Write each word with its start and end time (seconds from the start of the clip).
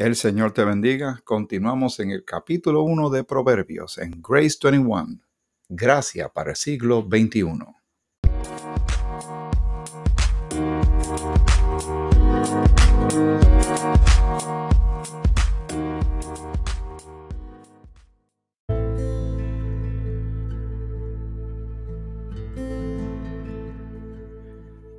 El 0.00 0.16
Señor 0.16 0.52
te 0.52 0.64
bendiga. 0.64 1.20
Continuamos 1.24 2.00
en 2.00 2.10
el 2.10 2.24
capítulo 2.24 2.84
1 2.84 3.10
de 3.10 3.22
Proverbios 3.22 3.98
en 3.98 4.22
Grace 4.26 4.56
21. 4.62 5.20
Gracia 5.68 6.30
para 6.30 6.52
el 6.52 6.56
siglo 6.56 7.06
XXI. 7.06 7.44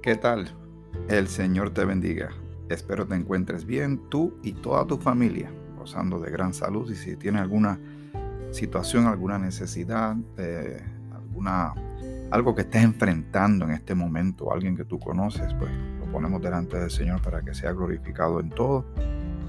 ¿Qué 0.04 0.16
tal? 0.18 0.56
El 1.10 1.28
Señor 1.28 1.74
te 1.74 1.86
bendiga. 1.86 2.30
Espero 2.74 3.06
te 3.06 3.16
encuentres 3.16 3.66
bien 3.66 4.10
tú 4.10 4.34
y 4.44 4.54
toda 4.54 4.88
tu 4.88 4.98
familia, 4.98 5.52
gozando 5.78 6.20
de 6.20 6.32
gran 6.32 6.54
salud 6.54 6.90
y 6.90 6.96
si 6.96 7.18
tienes 7.18 7.42
alguna 7.42 7.80
situación, 8.52 9.08
alguna 9.08 9.38
necesidad, 9.38 10.16
eh, 10.38 10.82
alguna, 11.14 11.74
algo 12.32 12.56
que 12.56 12.62
estés 12.62 12.84
enfrentando 12.84 13.66
en 13.66 13.72
este 13.72 13.94
momento, 13.94 14.54
alguien 14.54 14.78
que 14.78 14.86
tú 14.86 15.00
conoces, 15.00 15.54
pues 15.56 15.70
lo 16.00 16.06
ponemos 16.12 16.42
delante 16.42 16.78
del 16.78 16.92
Señor 16.92 17.22
para 17.22 17.42
que 17.42 17.54
sea 17.54 17.74
glorificado 17.74 18.40
en 18.40 18.50
todo 18.50 18.86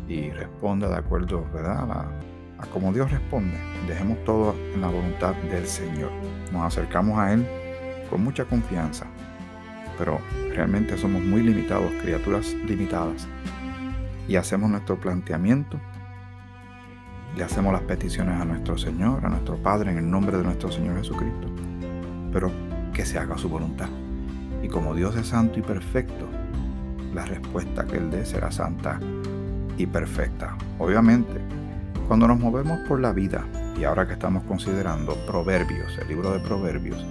y 0.09 0.31
responda 0.31 0.89
de 0.89 0.97
acuerdo 0.97 1.47
¿verdad? 1.55 1.91
A, 1.91 2.21
a 2.59 2.67
como 2.73 2.93
Dios 2.93 3.11
responde. 3.11 3.57
Dejemos 3.87 4.23
todo 4.25 4.55
en 4.75 4.81
la 4.81 4.89
voluntad 4.89 5.35
del 5.51 5.67
Señor. 5.67 6.11
Nos 6.53 6.63
acercamos 6.65 7.19
a 7.19 7.33
Él 7.33 7.47
con 8.11 8.23
mucha 8.23 8.45
confianza 8.45 9.07
pero 10.03 10.19
realmente 10.53 10.99
somos 10.99 11.23
muy 11.23 11.43
limitados, 11.43 11.93
criaturas 12.03 12.57
limitadas. 12.67 13.29
Y 14.27 14.35
hacemos 14.35 14.69
nuestro 14.69 14.99
planteamiento, 14.99 15.79
le 17.37 17.45
hacemos 17.45 17.73
las 17.73 17.83
peticiones 17.83 18.35
a 18.41 18.45
nuestro 18.45 18.77
Señor, 18.77 19.25
a 19.25 19.29
nuestro 19.29 19.59
Padre, 19.59 19.93
en 19.93 19.99
el 19.99 20.11
nombre 20.11 20.37
de 20.37 20.43
nuestro 20.43 20.73
Señor 20.73 20.99
Jesucristo. 20.99 21.47
Pero 22.33 22.51
que 22.93 23.07
se 23.07 23.17
haga 23.17 23.39
su 23.39 23.49
voluntad. 23.49 23.87
Y 24.61 24.67
como 24.67 24.93
Dios 24.97 25.15
es 25.15 25.29
santo 25.29 25.61
y 25.61 25.63
perfecto, 25.63 26.27
la 27.15 27.25
respuesta 27.25 27.85
que 27.85 27.99
Él 27.99 28.11
dé 28.11 28.27
será 28.27 28.51
santa 28.51 28.99
y 29.79 29.87
perfecta. 29.87 30.57
Obviamente, 30.81 31.41
cuando 32.09 32.27
nos 32.27 32.41
movemos 32.41 32.81
por 32.89 32.99
la 32.99 33.13
vida, 33.13 33.45
y 33.79 33.85
ahora 33.85 34.05
que 34.09 34.15
estamos 34.15 34.43
considerando 34.49 35.15
Proverbios, 35.29 35.97
el 35.97 36.09
libro 36.09 36.33
de 36.33 36.41
Proverbios, 36.41 37.07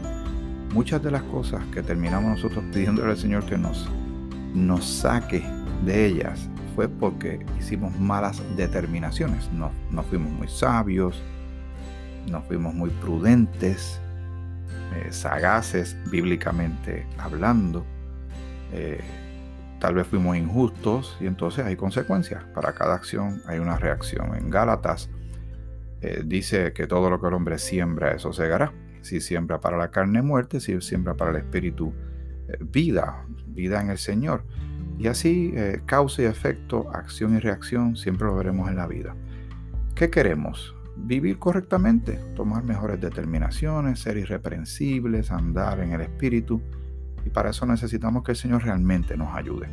muchas 0.73 1.03
de 1.03 1.11
las 1.11 1.23
cosas 1.23 1.63
que 1.73 1.81
terminamos 1.81 2.31
nosotros 2.31 2.63
pidiéndole 2.73 3.11
al 3.11 3.17
Señor 3.17 3.45
que 3.45 3.57
nos, 3.57 3.89
nos 4.53 4.85
saque 4.85 5.43
de 5.85 6.05
ellas 6.05 6.49
fue 6.75 6.87
porque 6.87 7.45
hicimos 7.59 7.97
malas 7.99 8.41
determinaciones. 8.55 9.49
No, 9.51 9.71
fuimos 10.03 10.31
muy 10.31 10.47
sabios, 10.47 11.21
no 12.29 12.41
fuimos 12.43 12.73
muy 12.73 12.89
prudentes, 12.89 13.99
eh, 14.95 15.11
sagaces 15.11 15.97
bíblicamente 16.09 17.05
hablando. 17.17 17.85
Eh, 18.71 19.01
tal 19.79 19.95
vez 19.95 20.07
fuimos 20.07 20.37
injustos 20.37 21.17
y 21.19 21.27
entonces 21.27 21.65
hay 21.65 21.75
consecuencias. 21.75 22.43
Para 22.53 22.73
cada 22.73 22.95
acción 22.95 23.41
hay 23.47 23.59
una 23.59 23.77
reacción. 23.77 24.35
En 24.35 24.49
Gálatas 24.49 25.09
eh, 26.01 26.23
dice 26.25 26.71
que 26.73 26.87
todo 26.87 27.09
lo 27.09 27.19
que 27.19 27.27
el 27.27 27.33
hombre 27.33 27.57
siembra, 27.57 28.11
eso 28.11 28.31
segará. 28.31 28.71
Si 29.01 29.21
siembra 29.21 29.59
para 29.59 29.77
la 29.77 29.91
carne 29.91 30.21
muerte, 30.21 30.59
si 30.59 30.79
siembra 30.81 31.15
para 31.15 31.31
el 31.31 31.37
espíritu 31.37 31.93
eh, 32.47 32.57
vida, 32.59 33.25
vida 33.47 33.81
en 33.81 33.89
el 33.89 33.97
Señor. 33.97 34.43
Y 34.97 35.07
así, 35.07 35.51
eh, 35.55 35.81
causa 35.85 36.21
y 36.21 36.25
efecto, 36.25 36.89
acción 36.93 37.35
y 37.35 37.39
reacción, 37.39 37.95
siempre 37.95 38.27
lo 38.27 38.35
veremos 38.35 38.69
en 38.69 38.75
la 38.75 38.87
vida. 38.87 39.15
¿Qué 39.95 40.09
queremos? 40.09 40.75
Vivir 40.95 41.39
correctamente, 41.39 42.19
tomar 42.35 42.63
mejores 42.63 43.01
determinaciones, 43.01 43.99
ser 43.99 44.17
irreprensibles, 44.17 45.31
andar 45.31 45.79
en 45.79 45.93
el 45.93 46.01
espíritu. 46.01 46.61
Y 47.25 47.29
para 47.29 47.49
eso 47.49 47.65
necesitamos 47.65 48.23
que 48.23 48.31
el 48.31 48.37
Señor 48.37 48.63
realmente 48.63 49.17
nos 49.17 49.35
ayude 49.35 49.69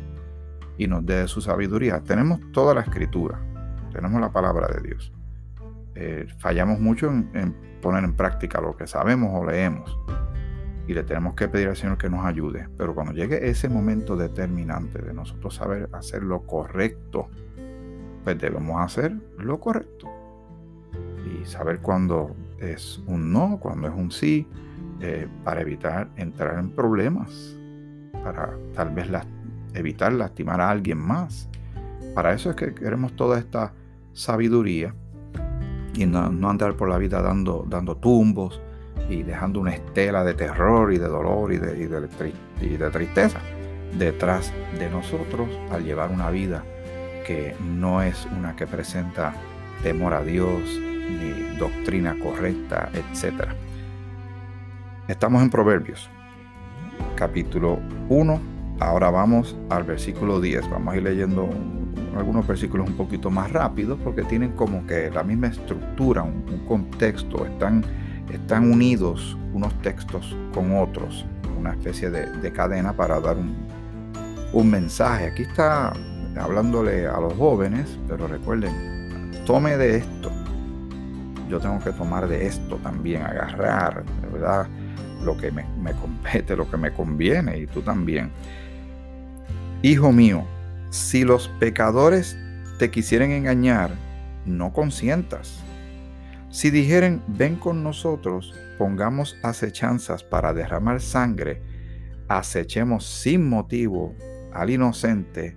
y 0.77 0.87
nos 0.87 1.05
dé 1.05 1.27
su 1.27 1.41
sabiduría. 1.41 1.99
Tenemos 2.01 2.39
toda 2.51 2.73
la 2.73 2.81
escritura, 2.81 3.39
tenemos 3.91 4.19
la 4.21 4.31
palabra 4.31 4.67
de 4.67 4.87
Dios. 4.87 5.11
Eh, 6.01 6.27
fallamos 6.37 6.79
mucho 6.79 7.09
en, 7.09 7.53
poner 7.81 8.05
en 8.05 8.13
práctica 8.13 8.61
lo 8.61 8.77
que 8.77 8.87
sabemos 8.87 9.31
o 9.33 9.45
leemos. 9.45 9.99
Y 10.87 10.93
le 10.93 11.03
tenemos 11.03 11.33
que 11.33 11.49
pedir 11.49 11.67
al 11.67 11.75
Señor 11.75 11.97
que 11.97 12.09
nos 12.09 12.25
ayude. 12.25 12.69
Pero 12.77 12.95
cuando 12.95 13.11
llegue 13.11 13.49
ese 13.49 13.67
momento 13.67 14.15
determinante 14.15 14.99
de 15.01 15.13
nosotros 15.13 15.55
saber 15.55 15.89
hacer 15.91 16.23
lo 16.23 16.43
correcto, 16.43 17.27
pues 18.23 18.39
debemos 18.39 18.81
hacer 18.81 19.13
lo 19.37 19.59
correcto. 19.59 20.07
Y 21.25 21.45
saber 21.45 21.79
cuándo 21.79 22.33
es 22.59 23.03
un 23.05 23.33
no, 23.33 23.59
cuándo 23.59 23.89
es 23.89 23.93
un 23.93 24.09
sí, 24.09 24.47
eh, 25.01 25.27
para 25.43 25.59
evitar 25.59 26.09
entrar 26.15 26.59
en 26.59 26.69
problemas, 26.69 27.57
para 28.23 28.57
tal 28.73 28.91
vez 28.91 29.09
evitar 29.73 30.13
lastimar 30.13 30.61
a 30.61 30.69
alguien 30.69 30.97
más. 30.97 31.49
Para 32.15 32.33
eso 32.33 32.51
es 32.51 32.55
que 32.55 32.73
queremos 32.73 33.17
toda 33.17 33.37
esta 33.37 33.73
sabiduría 34.13 34.95
y 35.99 36.05
no, 36.05 36.49
andar 36.49 36.75
por 36.75 36.87
la 36.87 36.97
vida 36.97 37.21
dando, 37.21 37.65
dando 37.67 37.97
tumbos 37.97 38.61
y 39.09 39.23
dejando 39.23 39.59
una 39.59 39.71
estela 39.71 40.23
de 40.23 40.33
terror 40.33 40.93
y 40.93 40.97
de 40.97 41.07
dolor 41.07 41.51
y 41.51 41.57
de, 41.57 41.77
y 41.77 41.87
de, 41.87 42.33
y 42.61 42.77
de 42.77 42.89
tristeza 42.89 43.39
detrás 43.97 44.53
de 44.77 44.89
nosotros 44.89 45.49
al 45.71 45.83
llevar 45.83 46.11
una 46.11 46.29
vida 46.29 46.63
que 47.27 47.53
no 47.61 48.01
es 48.01 48.27
una 48.37 48.55
que 48.55 48.65
presenta 48.65 49.33
temor 49.83 50.13
a 50.13 50.23
Dios 50.23 50.61
ni 51.09 51.57
doctrina 51.57 52.15
correcta, 52.17 52.89
etc. 52.93 53.49
Estamos 55.07 55.41
en 55.41 55.49
Proverbios, 55.49 56.09
capítulo 57.15 57.79
1. 58.07 58.39
Ahora 58.79 59.09
vamos 59.09 59.57
al 59.69 59.83
versículo 59.83 60.39
10. 60.39 60.69
Vamos 60.69 60.93
a 60.93 60.97
ir 60.97 61.03
leyendo 61.03 61.43
un 61.43 61.78
algunos 62.15 62.47
versículos 62.47 62.87
un 62.87 62.95
poquito 62.95 63.29
más 63.29 63.51
rápidos 63.51 63.99
porque 64.03 64.23
tienen 64.23 64.51
como 64.51 64.85
que 64.85 65.09
la 65.09 65.23
misma 65.23 65.47
estructura, 65.47 66.23
un, 66.23 66.63
contexto, 66.67 67.45
están, 67.45 67.83
están 68.31 68.71
unidos 68.71 69.37
unos 69.53 69.73
textos 69.81 70.35
con 70.53 70.77
otros, 70.77 71.25
una 71.57 71.71
especie 71.71 72.09
de, 72.09 72.51
cadena 72.51 72.93
para 72.93 73.19
dar 73.19 73.37
un, 73.37 73.55
un 74.53 74.69
mensaje. 74.69 75.27
Aquí 75.27 75.43
está 75.43 75.93
hablándole 76.37 77.07
a 77.07 77.19
los 77.19 77.33
jóvenes, 77.33 77.97
pero 78.07 78.27
recuerden, 78.27 79.31
tome 79.45 79.77
de 79.77 79.97
esto. 79.97 80.31
Yo 81.49 81.59
tengo 81.59 81.79
que 81.79 81.91
tomar 81.91 82.27
de 82.27 82.45
esto 82.45 82.75
también, 82.77 83.23
agarrar, 83.23 84.03
¿verdad? 84.31 84.67
Lo 85.23 85.35
que 85.35 85.51
me, 85.51 85.65
me 85.81 85.93
compete, 85.93 86.55
lo 86.55 86.69
que 86.69 86.77
me 86.77 86.91
conviene, 86.93 87.57
y 87.57 87.67
tú 87.67 87.81
también. 87.81 88.31
Hijo 89.81 90.11
mío, 90.11 90.43
si 90.89 91.23
los 91.23 91.47
pecadores 91.59 92.37
te 92.79 92.89
quisieren 92.89 93.31
engañar, 93.31 93.91
no 94.45 94.73
consientas. 94.73 95.63
Si 96.49 96.71
dijeren, 96.71 97.21
ven 97.27 97.57
con 97.57 97.83
nosotros, 97.83 98.55
pongamos 98.77 99.37
acechanzas 99.43 100.23
para 100.23 100.53
derramar 100.53 100.99
sangre, 100.99 101.61
acechemos 102.27 103.05
sin 103.05 103.47
motivo 103.47 104.15
al 104.51 104.71
inocente, 104.71 105.55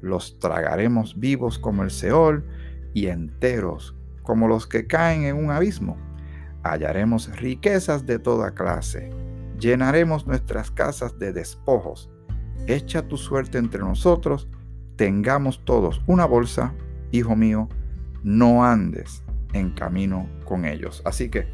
los 0.00 0.38
tragaremos 0.40 1.18
vivos 1.18 1.58
como 1.58 1.84
el 1.84 1.90
Seol 1.90 2.44
y 2.92 3.06
enteros 3.06 3.94
como 4.22 4.48
los 4.48 4.66
que 4.66 4.86
caen 4.86 5.24
en 5.24 5.36
un 5.36 5.50
abismo. 5.50 5.96
Hallaremos 6.64 7.36
riquezas 7.36 8.06
de 8.06 8.18
toda 8.18 8.52
clase, 8.52 9.10
llenaremos 9.58 10.26
nuestras 10.26 10.70
casas 10.70 11.18
de 11.18 11.32
despojos. 11.32 12.10
Echa 12.66 13.02
tu 13.02 13.16
suerte 13.16 13.58
entre 13.58 13.80
nosotros, 13.80 14.48
tengamos 14.96 15.64
todos 15.64 16.02
una 16.06 16.24
bolsa, 16.24 16.74
hijo 17.10 17.36
mío, 17.36 17.68
no 18.22 18.64
andes 18.64 19.22
en 19.52 19.70
camino 19.70 20.28
con 20.44 20.64
ellos. 20.64 21.02
Así 21.04 21.28
que 21.28 21.46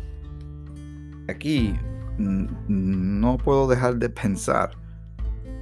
aquí 1.28 1.74
no 2.18 3.38
puedo 3.38 3.68
dejar 3.68 3.96
de 3.96 4.08
pensar 4.08 4.70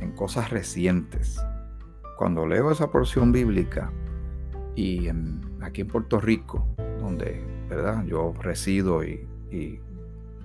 en 0.00 0.12
cosas 0.12 0.50
recientes. 0.50 1.40
Cuando 2.18 2.46
leo 2.46 2.70
esa 2.70 2.90
porción 2.90 3.30
bíblica 3.32 3.92
y 4.74 5.08
aquí 5.60 5.82
en 5.82 5.86
Puerto 5.88 6.20
Rico, 6.20 6.66
donde 6.98 7.44
¿verdad? 7.68 8.04
yo 8.04 8.32
resido 8.40 9.04
y, 9.04 9.28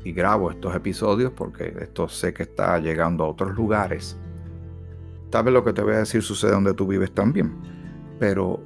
y 0.03 0.13
grabo 0.13 0.51
estos 0.51 0.75
episodios 0.75 1.31
porque 1.31 1.73
esto 1.79 2.07
sé 2.07 2.33
que 2.33 2.43
está 2.43 2.77
llegando 2.79 3.23
a 3.23 3.27
otros 3.29 3.55
lugares 3.55 4.17
Tal 5.31 5.45
vez 5.45 5.53
lo 5.53 5.63
que 5.63 5.71
te 5.71 5.81
voy 5.81 5.93
a 5.93 5.99
decir 5.99 6.21
sucede 6.21 6.51
donde 6.51 6.73
tú 6.73 6.85
vives 6.85 7.13
también. 7.13 7.53
Pero 8.19 8.61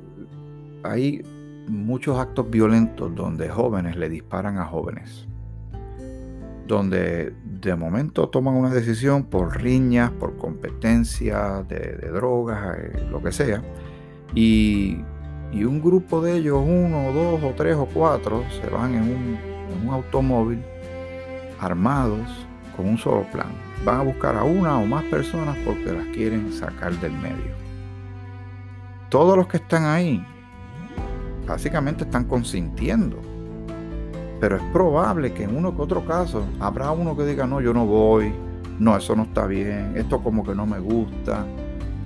hay 0.83 1.21
muchos 1.67 2.17
actos 2.17 2.50
violentos 2.50 3.13
donde 3.15 3.50
jóvenes 3.50 3.95
le 3.95 4.09
disparan 4.09 4.57
a 4.57 4.65
jóvenes. 4.65 5.27
Donde 6.67 7.33
de 7.44 7.75
momento 7.75 8.27
toman 8.29 8.56
una 8.56 8.71
decisión 8.71 9.25
por 9.25 9.62
riñas, 9.62 10.09
por 10.12 10.38
competencia 10.38 11.63
de, 11.69 12.09
drogas, 12.12 12.79
eh, 12.79 13.07
lo 13.11 13.21
que 13.21 13.31
sea. 13.31 13.61
Y, 14.33 14.97
un 15.53 15.81
grupo 15.81 16.21
de 16.21 16.35
ellos, 16.35 16.61
uno, 16.61 17.13
dos 17.13 17.41
o 17.41 17.53
tres 17.56 17.77
o 17.77 17.85
cuatro, 17.85 18.44
se 18.61 18.69
van 18.69 18.94
en 18.94 19.03
un, 19.03 19.38
en 19.71 19.88
un 19.88 19.94
automóvil 19.94 20.61
armados 21.61 22.45
con 22.75 22.89
un 22.89 22.97
solo 22.97 23.23
plan. 23.31 23.64
Van 23.85 23.99
a 23.99 24.03
buscar 24.03 24.35
a 24.35 24.43
una 24.43 24.79
o 24.79 24.85
más 24.85 25.03
personas 25.05 25.55
porque 25.63 25.93
las 25.93 26.07
quieren 26.07 26.51
sacar 26.51 26.99
del 26.99 27.13
medio. 27.13 27.53
Todos 29.09 29.37
los 29.37 29.47
que 29.47 29.57
están 29.57 29.85
ahí 29.85 30.25
básicamente 31.47 32.03
están 32.03 32.25
consintiendo. 32.25 33.21
Pero 34.39 34.57
es 34.57 34.63
probable 34.73 35.33
que 35.33 35.43
en 35.43 35.55
uno 35.55 35.75
que 35.75 35.81
otro 35.81 36.05
caso 36.05 36.45
habrá 36.59 36.91
uno 36.91 37.15
que 37.15 37.25
diga, 37.25 37.47
no, 37.47 37.61
yo 37.61 37.73
no 37.73 37.85
voy, 37.85 38.33
no, 38.79 38.97
eso 38.97 39.15
no 39.15 39.23
está 39.23 39.45
bien, 39.45 39.93
esto 39.95 40.21
como 40.21 40.43
que 40.43 40.53
no 40.53 40.65
me 40.65 40.79
gusta, 40.79 41.45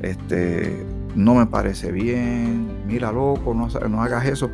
este, 0.02 0.86
no 1.16 1.36
me 1.36 1.48
parece 1.48 1.92
bien, 1.92 2.86
mira 2.86 3.12
loco, 3.12 3.54
no, 3.54 3.68
no 3.88 4.04
hagas 4.04 4.26
eso. 4.26 4.50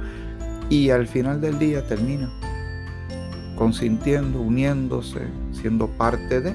Y 0.69 0.89
al 0.89 1.07
final 1.07 1.41
del 1.41 1.59
día 1.59 1.85
termina 1.85 2.29
consintiendo, 3.55 4.41
uniéndose, 4.41 5.27
siendo 5.51 5.87
parte 5.87 6.41
de, 6.41 6.53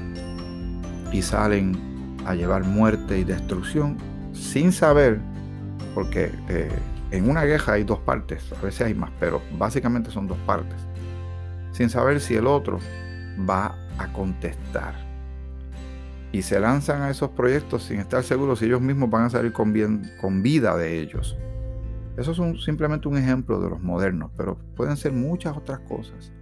y 1.12 1.23
salen 1.23 2.17
a 2.27 2.35
llevar 2.35 2.65
muerte 2.65 3.19
y 3.19 3.25
destrucción 3.25 3.97
sin 4.33 4.73
saber, 4.73 5.21
porque 5.95 6.31
eh, 6.49 6.71
en 7.11 7.29
una 7.29 7.45
guerra 7.45 7.75
hay 7.75 7.85
dos 7.85 7.99
partes, 7.99 8.53
a 8.53 8.62
veces 8.62 8.83
hay 8.83 8.95
más, 8.95 9.11
pero 9.19 9.43
básicamente 9.59 10.11
son 10.11 10.29
dos 10.29 10.39
partes, 10.47 10.77
sin 11.73 11.91
saber 11.91 12.21
si 12.21 12.35
el 12.35 12.47
otro 12.47 12.79
va 13.49 13.77
a 13.99 14.12
contestar. 14.12 14.95
Y 16.33 16.43
se 16.43 16.61
lanzan 16.61 17.03
a 17.03 17.11
esos 17.11 17.31
proyectos 17.31 17.83
sin 17.85 17.99
estar 17.99 18.23
seguros 18.23 18.61
si 18.61 18.67
ellos 18.67 18.81
mismos 18.81 19.11
van 19.11 19.25
a 19.25 19.31
salir 19.31 19.53
con, 19.53 19.73
bien, 19.73 20.03
con 20.21 20.43
vida 20.43 20.77
de 20.77 21.01
ellos. 21.01 21.37
Eso 22.17 22.33
es 22.33 22.65
simplemente 22.65 23.09
un 23.09 23.17
ejemplo 23.17 23.61
de 23.61 23.71
los 23.71 23.81
modernos, 23.81 24.31
pero 24.37 24.59
pueden 24.77 24.97
ser 24.97 25.13
muchas 25.13 25.56
otras 25.56 25.81
cosas. 25.81 26.33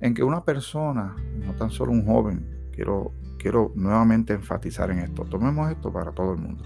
En 0.00 0.14
que 0.14 0.22
una 0.22 0.44
persona, 0.44 1.16
no 1.44 1.54
tan 1.54 1.70
solo 1.70 1.92
un 1.92 2.06
joven, 2.06 2.46
quiero, 2.72 3.12
quiero 3.40 3.72
nuevamente 3.74 4.34
enfatizar 4.34 4.90
en 4.90 4.98
esto, 4.98 5.24
tomemos 5.24 5.70
esto 5.70 5.90
para 5.92 6.12
todo 6.12 6.34
el 6.34 6.38
mundo. 6.38 6.64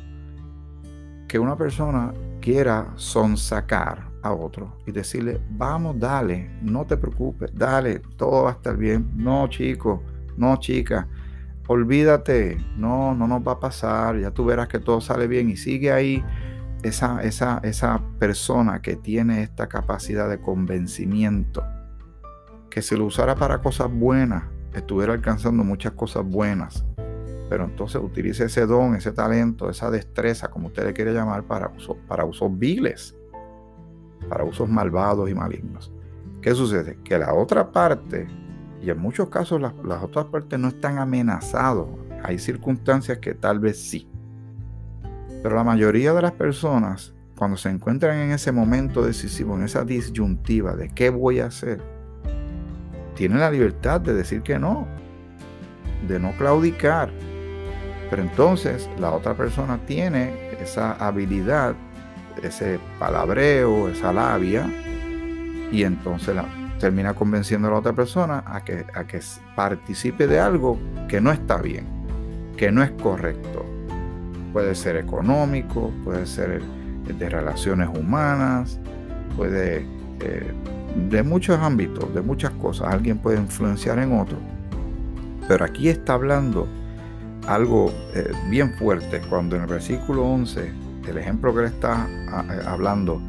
Que 1.28 1.38
una 1.38 1.56
persona 1.56 2.12
quiera 2.40 2.92
sonsacar 2.96 4.10
a 4.22 4.32
otro 4.32 4.78
y 4.86 4.92
decirle, 4.92 5.40
vamos, 5.50 5.98
dale, 5.98 6.50
no 6.62 6.84
te 6.84 6.96
preocupes, 6.96 7.50
dale, 7.54 8.00
todo 8.16 8.44
va 8.44 8.50
a 8.50 8.52
estar 8.54 8.76
bien. 8.76 9.10
No, 9.14 9.46
chico, 9.48 10.02
no, 10.36 10.56
chica, 10.58 11.06
olvídate, 11.68 12.58
no, 12.76 13.14
no 13.14 13.28
nos 13.28 13.46
va 13.46 13.52
a 13.52 13.60
pasar, 13.60 14.18
ya 14.18 14.30
tú 14.30 14.44
verás 14.44 14.68
que 14.68 14.80
todo 14.80 15.00
sale 15.00 15.26
bien 15.26 15.50
y 15.50 15.56
sigue 15.56 15.92
ahí 15.92 16.24
esa, 16.82 17.22
esa, 17.22 17.60
esa 17.62 18.00
persona 18.18 18.82
que 18.82 18.96
tiene 18.96 19.42
esta 19.42 19.68
capacidad 19.68 20.28
de 20.28 20.40
convencimiento, 20.40 21.62
que 22.68 22.82
si 22.82 22.96
lo 22.96 23.04
usara 23.06 23.36
para 23.36 23.62
cosas 23.62 23.90
buenas, 23.90 24.44
estuviera 24.74 25.12
alcanzando 25.12 25.64
muchas 25.64 25.92
cosas 25.92 26.24
buenas, 26.24 26.84
pero 27.48 27.64
entonces 27.64 28.00
utilice 28.02 28.44
ese 28.44 28.66
don, 28.66 28.94
ese 28.94 29.12
talento, 29.12 29.70
esa 29.70 29.90
destreza, 29.90 30.48
como 30.48 30.68
usted 30.68 30.84
le 30.84 30.92
quiere 30.92 31.12
llamar, 31.12 31.44
para, 31.44 31.70
para 32.08 32.24
usos 32.24 32.58
viles, 32.58 33.16
para 34.28 34.44
usos 34.44 34.68
malvados 34.68 35.30
y 35.30 35.34
malignos. 35.34 35.92
¿Qué 36.40 36.54
sucede? 36.54 36.98
Que 37.04 37.18
la 37.18 37.32
otra 37.34 37.70
parte, 37.70 38.26
y 38.82 38.90
en 38.90 38.98
muchos 38.98 39.28
casos 39.28 39.60
las, 39.60 39.74
las 39.84 40.02
otras 40.02 40.26
partes 40.26 40.58
no 40.58 40.68
están 40.68 40.98
amenazados, 40.98 41.88
hay 42.22 42.38
circunstancias 42.38 43.18
que 43.18 43.34
tal 43.34 43.60
vez 43.60 43.80
sí. 43.80 44.08
Pero 45.42 45.56
la 45.56 45.64
mayoría 45.64 46.12
de 46.14 46.22
las 46.22 46.32
personas, 46.32 47.14
cuando 47.36 47.56
se 47.56 47.68
encuentran 47.68 48.18
en 48.18 48.30
ese 48.30 48.50
momento 48.50 49.04
decisivo, 49.04 49.56
en 49.56 49.64
esa 49.64 49.84
disyuntiva 49.84 50.74
de 50.74 50.88
qué 50.88 51.10
voy 51.10 51.40
a 51.40 51.46
hacer, 51.46 51.93
tienen 53.14 53.40
la 53.40 53.50
libertad 53.50 54.00
de 54.00 54.14
decir 54.14 54.42
que 54.42 54.58
no, 54.58 54.86
de 56.06 56.18
no 56.18 56.32
claudicar, 56.32 57.10
pero 58.10 58.22
entonces 58.22 58.88
la 58.98 59.12
otra 59.12 59.34
persona 59.34 59.78
tiene 59.86 60.52
esa 60.60 60.92
habilidad, 60.92 61.74
ese 62.42 62.78
palabreo, 62.98 63.88
esa 63.88 64.12
labia, 64.12 64.66
y 65.72 65.82
entonces 65.84 66.34
la, 66.36 66.44
termina 66.78 67.14
convenciendo 67.14 67.68
a 67.68 67.72
la 67.72 67.78
otra 67.78 67.92
persona 67.92 68.44
a 68.46 68.62
que, 68.62 68.84
a 68.94 69.04
que 69.04 69.20
participe 69.54 70.26
de 70.26 70.38
algo 70.38 70.78
que 71.08 71.20
no 71.20 71.32
está 71.32 71.56
bien, 71.58 71.86
que 72.56 72.70
no 72.70 72.82
es 72.82 72.90
correcto. 72.90 73.64
Puede 74.52 74.74
ser 74.74 74.96
económico, 74.96 75.90
puede 76.04 76.26
ser 76.26 76.62
de 77.06 77.28
relaciones 77.28 77.88
humanas, 77.88 78.78
puede 79.36 79.86
eh, 80.20 80.52
de 80.94 81.22
muchos 81.22 81.58
ámbitos, 81.58 82.14
de 82.14 82.20
muchas 82.22 82.50
cosas. 82.52 82.92
Alguien 82.92 83.18
puede 83.18 83.38
influenciar 83.38 83.98
en 83.98 84.18
otro. 84.18 84.38
Pero 85.48 85.64
aquí 85.64 85.88
está 85.88 86.14
hablando 86.14 86.66
algo 87.46 87.92
eh, 88.14 88.32
bien 88.48 88.72
fuerte 88.74 89.20
cuando 89.28 89.56
en 89.56 89.62
el 89.62 89.68
versículo 89.68 90.24
11, 90.24 90.72
el 91.08 91.18
ejemplo 91.18 91.54
que 91.54 91.62
le 91.62 91.66
está 91.68 92.06
eh, 92.08 92.62
hablando, 92.66 93.20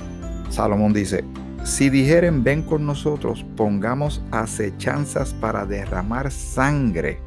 Salomón 0.50 0.94
dice, 0.94 1.25
si 1.63 1.89
dijeren 1.89 2.44
ven 2.44 2.62
con 2.62 2.85
nosotros, 2.85 3.44
pongamos 3.57 4.21
acechanzas 4.31 5.33
para 5.33 5.65
derramar 5.65 6.31
sangre. 6.31 7.19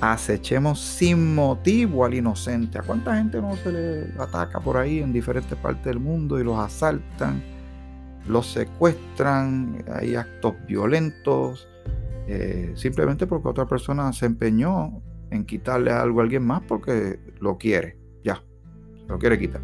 Acechemos 0.00 0.80
sin 0.80 1.34
motivo 1.34 2.06
al 2.06 2.14
inocente. 2.14 2.78
¿A 2.78 2.82
cuánta 2.82 3.14
gente 3.16 3.40
no 3.42 3.54
se 3.56 3.70
le 3.70 4.22
ataca 4.22 4.58
por 4.60 4.78
ahí 4.78 5.00
en 5.00 5.12
diferentes 5.12 5.56
partes 5.58 5.84
del 5.84 6.00
mundo 6.00 6.40
y 6.40 6.44
los 6.44 6.58
asaltan, 6.58 7.42
los 8.26 8.52
secuestran, 8.52 9.84
hay 9.92 10.14
actos 10.14 10.54
violentos, 10.66 11.68
eh, 12.26 12.72
simplemente 12.74 13.26
porque 13.26 13.48
otra 13.48 13.66
persona 13.66 14.12
se 14.12 14.26
empeñó 14.26 15.02
en 15.30 15.44
quitarle 15.44 15.90
algo 15.90 16.20
a 16.20 16.24
alguien 16.24 16.44
más 16.44 16.62
porque 16.62 17.18
lo 17.40 17.58
quiere, 17.58 17.98
ya, 18.22 18.42
lo 19.08 19.18
quiere 19.18 19.38
quitar. 19.38 19.62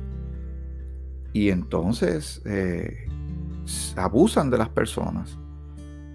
Y 1.33 1.51
entonces 1.51 2.43
eh, 2.45 3.07
abusan 3.97 4.51
de 4.51 4.59
las 4.59 4.69
personas. 4.69 5.39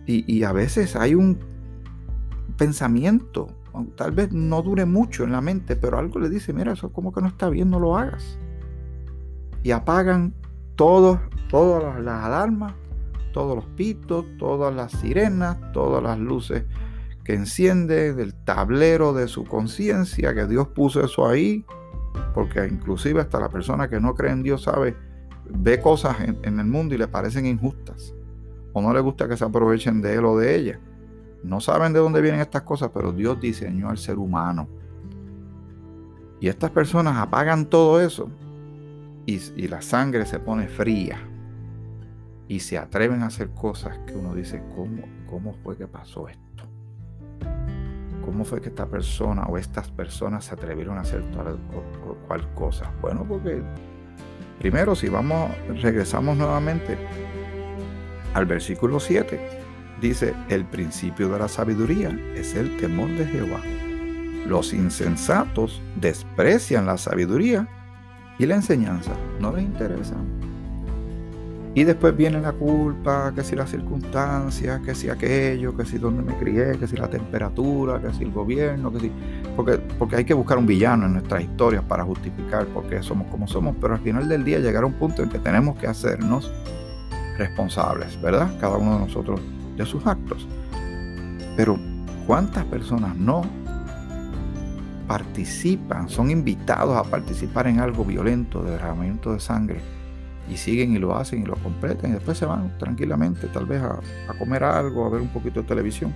Y, 0.07 0.43
a 0.43 0.51
veces 0.51 0.97
hay 0.97 1.15
un 1.15 1.39
pensamiento, 2.57 3.47
tal 3.95 4.11
vez 4.11 4.33
no 4.33 4.61
dure 4.61 4.83
mucho 4.83 5.23
en 5.23 5.31
la 5.31 5.39
mente, 5.39 5.77
pero 5.77 5.97
algo 5.97 6.19
le 6.19 6.29
dice, 6.29 6.51
mira, 6.51 6.73
eso 6.73 6.91
como 6.91 7.13
que 7.13 7.21
no 7.21 7.27
está 7.27 7.49
bien, 7.49 7.69
no 7.69 7.79
lo 7.79 7.95
hagas. 7.95 8.38
Y 9.63 9.71
apagan 9.71 10.33
todos, 10.75 11.17
todas 11.51 12.01
las 12.01 12.24
alarmas, 12.24 12.74
todos 13.34 13.58
los 13.58 13.65
pitos, 13.75 14.25
todas 14.39 14.74
las 14.74 14.93
sirenas, 14.93 15.58
todas 15.74 16.01
las 16.01 16.17
luces 16.17 16.63
que 17.25 17.34
enciende 17.34 18.13
del 18.13 18.34
tablero 18.34 19.13
de 19.13 19.27
su 19.27 19.43
conciencia, 19.43 20.34
que 20.34 20.48
Dios 20.48 20.70
puso 20.70 21.03
eso 21.03 21.27
ahí, 21.27 21.65
porque 22.34 22.65
inclusive 22.65 23.20
hasta 23.20 23.39
la 23.39 23.50
persona 23.50 23.89
que 23.89 24.00
no 24.00 24.15
cree 24.15 24.31
en 24.31 24.43
Dios 24.43 24.63
sabe, 24.63 24.96
ve 25.50 25.81
cosas 25.81 26.15
en, 26.22 26.60
el 26.60 26.65
mundo 26.65 26.96
y 26.96 26.98
le 26.98 27.10
parecen 27.10 27.46
injustas, 27.46 28.15
o 28.72 28.81
no 28.81 28.93
le 28.93 29.01
gusta 29.01 29.27
que 29.27 29.36
se 29.36 29.43
aprovechen 29.43 30.01
de 30.01 30.15
él 30.15 30.25
o 30.25 30.38
de 30.38 30.55
ella. 30.55 30.79
No 31.43 31.60
saben 31.60 31.91
de 31.91 32.00
dónde 32.00 32.22
vienen 32.22 32.39
estas 32.39 32.62
cosas, 32.62 32.91
pero 32.93 33.12
Dios 33.12 33.41
diseñó 33.41 33.89
al 33.89 33.98
ser 33.98 34.17
humano. 34.17 34.70
Y 36.39 36.48
estas 36.48 36.72
personas 36.72 37.17
apagan 37.17 37.65
todo 37.65 38.00
eso 38.00 38.29
y, 39.25 39.39
y 39.58 39.67
la 39.67 39.81
sangre 39.81 40.25
se 40.25 40.39
pone 40.39 40.67
fría 40.67 41.27
y 42.51 42.60
se 42.60 42.77
atreven 42.77 43.24
a 43.24 43.27
hacer 43.27 43.51
cosas 43.51 43.98
que 44.00 44.13
uno 44.13 44.36
dice, 44.36 44.62
¿cómo, 44.75 45.03
cómo 45.29 45.53
fue 45.63 45.77
que 45.77 45.88
pasó 45.88 46.27
esto? 46.27 46.65
¿Cómo 48.25 48.43
fue 48.43 48.60
que 48.60 48.67
esta 48.67 48.88
persona 48.88 49.43
o 49.43 49.58
estas 49.58 49.89
personas 49.89 50.43
se 50.43 50.55
atrevieron 50.55 50.98
a 50.98 51.01
hacer 51.01 51.24
tal 51.31 51.58
o 51.74 52.15
cual 52.27 52.53
cosa? 52.53 52.91
Bueno, 53.00 53.25
porque 53.25 53.63
primero 54.60 54.96
si 54.96 55.08
vamos, 55.08 55.50
regresamos 55.81 56.36
nuevamente 56.36 56.98
al 58.34 58.46
versículo 58.46 59.00
7, 59.00 59.39
dice, 60.01 60.34
el 60.50 60.65
principio 60.65 61.29
de 61.29 61.39
la 61.39 61.48
sabiduría 61.48 62.10
es 62.36 62.53
el 62.55 62.75
temor 62.75 63.12
de 63.12 63.27
Jehová. 63.27 63.62
Los 64.46 64.74
insensatos 64.74 65.81
desprecian 65.96 66.86
la 66.86 66.98
sabiduría 66.98 67.65
y 68.38 68.46
la 68.46 68.55
enseñanza, 68.55 69.13
no 69.39 69.53
les 69.53 69.63
interesa. 69.63 70.17
Y 71.73 71.85
después 71.85 72.15
viene 72.17 72.41
la 72.41 72.51
culpa, 72.51 73.31
que 73.33 73.43
si 73.43 73.55
las 73.55 73.69
circunstancias, 73.69 74.81
que 74.81 74.93
si 74.93 75.09
aquello, 75.09 75.75
que 75.75 75.85
si 75.85 75.97
donde 75.97 76.21
me 76.21 76.37
crié, 76.37 76.77
que 76.77 76.85
si 76.85 76.97
la 76.97 77.09
temperatura, 77.09 78.01
que 78.01 78.11
si 78.13 78.23
el 78.23 78.31
gobierno, 78.31 78.91
que 78.91 78.99
si... 78.99 79.11
Porque, 79.55 79.77
porque 79.97 80.17
hay 80.17 80.25
que 80.25 80.33
buscar 80.33 80.57
un 80.57 80.65
villano 80.65 81.05
en 81.05 81.13
nuestras 81.13 81.41
historias 81.43 81.81
para 81.83 82.03
justificar 82.03 82.65
por 82.67 82.89
qué 82.89 83.01
somos 83.01 83.27
como 83.27 83.47
somos, 83.47 83.73
pero 83.79 83.93
al 83.93 84.01
final 84.01 84.27
del 84.27 84.43
día 84.43 84.59
llegará 84.59 84.85
un 84.85 84.93
punto 84.93 85.23
en 85.23 85.29
que 85.29 85.39
tenemos 85.39 85.77
que 85.77 85.87
hacernos 85.87 86.51
responsables, 87.37 88.21
¿verdad? 88.21 88.51
Cada 88.59 88.75
uno 88.75 88.95
de 88.95 88.99
nosotros 89.05 89.39
de 89.77 89.85
sus 89.85 90.05
actos. 90.05 90.45
Pero 91.55 91.79
¿cuántas 92.27 92.65
personas 92.65 93.15
no 93.15 93.43
participan, 95.07 96.09
son 96.09 96.31
invitados 96.31 96.97
a 96.97 97.09
participar 97.09 97.67
en 97.67 97.79
algo 97.79 98.03
violento, 98.03 98.61
de 98.61 98.71
derramamiento 98.71 99.31
de 99.31 99.39
sangre? 99.39 100.00
Y 100.51 100.58
siguen 100.58 100.93
y 100.93 101.00
lo 101.00 101.15
hacen 101.15 101.41
y 101.41 101.46
lo 101.46 101.55
completan 101.55 102.12
y 102.12 102.13
después 102.13 102.38
se 102.38 102.46
van 102.46 102.77
tranquilamente 102.77 103.48
tal 103.48 103.65
vez 103.65 103.81
a, 103.81 104.00
a 104.27 104.38
comer 104.38 104.63
algo, 104.63 105.05
a 105.05 105.10
ver 105.10 105.22
un 105.22 105.29
poquito 105.29 105.62
de 105.62 105.67
televisión 105.67 106.13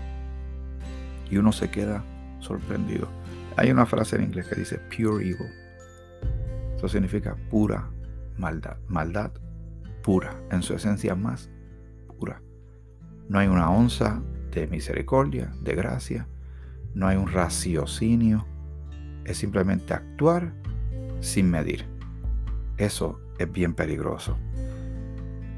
y 1.30 1.38
uno 1.38 1.52
se 1.52 1.70
queda 1.70 2.04
sorprendido. 2.40 3.08
Hay 3.58 3.72
una 3.72 3.86
frase 3.86 4.18
en 4.18 4.24
inglés 4.24 4.48
que 4.48 4.56
dice 4.56 4.80
pure 4.96 5.26
evil. 5.26 5.50
Eso 6.76 6.90
significa 6.90 7.36
pura 7.50 7.90
maldad, 8.38 8.78
maldad 8.88 9.32
pura, 10.04 10.40
en 10.52 10.62
su 10.62 10.74
esencia 10.74 11.16
más 11.16 11.50
pura. 12.20 12.42
No 13.28 13.40
hay 13.40 13.48
una 13.48 13.72
onza 13.72 14.22
de 14.52 14.68
misericordia, 14.68 15.52
de 15.62 15.74
gracia, 15.74 16.28
no 16.94 17.08
hay 17.08 17.18
un 17.18 17.28
raciocinio, 17.28 18.46
es 19.24 19.38
simplemente 19.38 19.94
actuar 19.94 20.54
sin 21.22 21.50
medir. 21.50 21.86
Eso 22.78 23.20
es 23.38 23.52
bien 23.52 23.74
peligroso. 23.74 24.38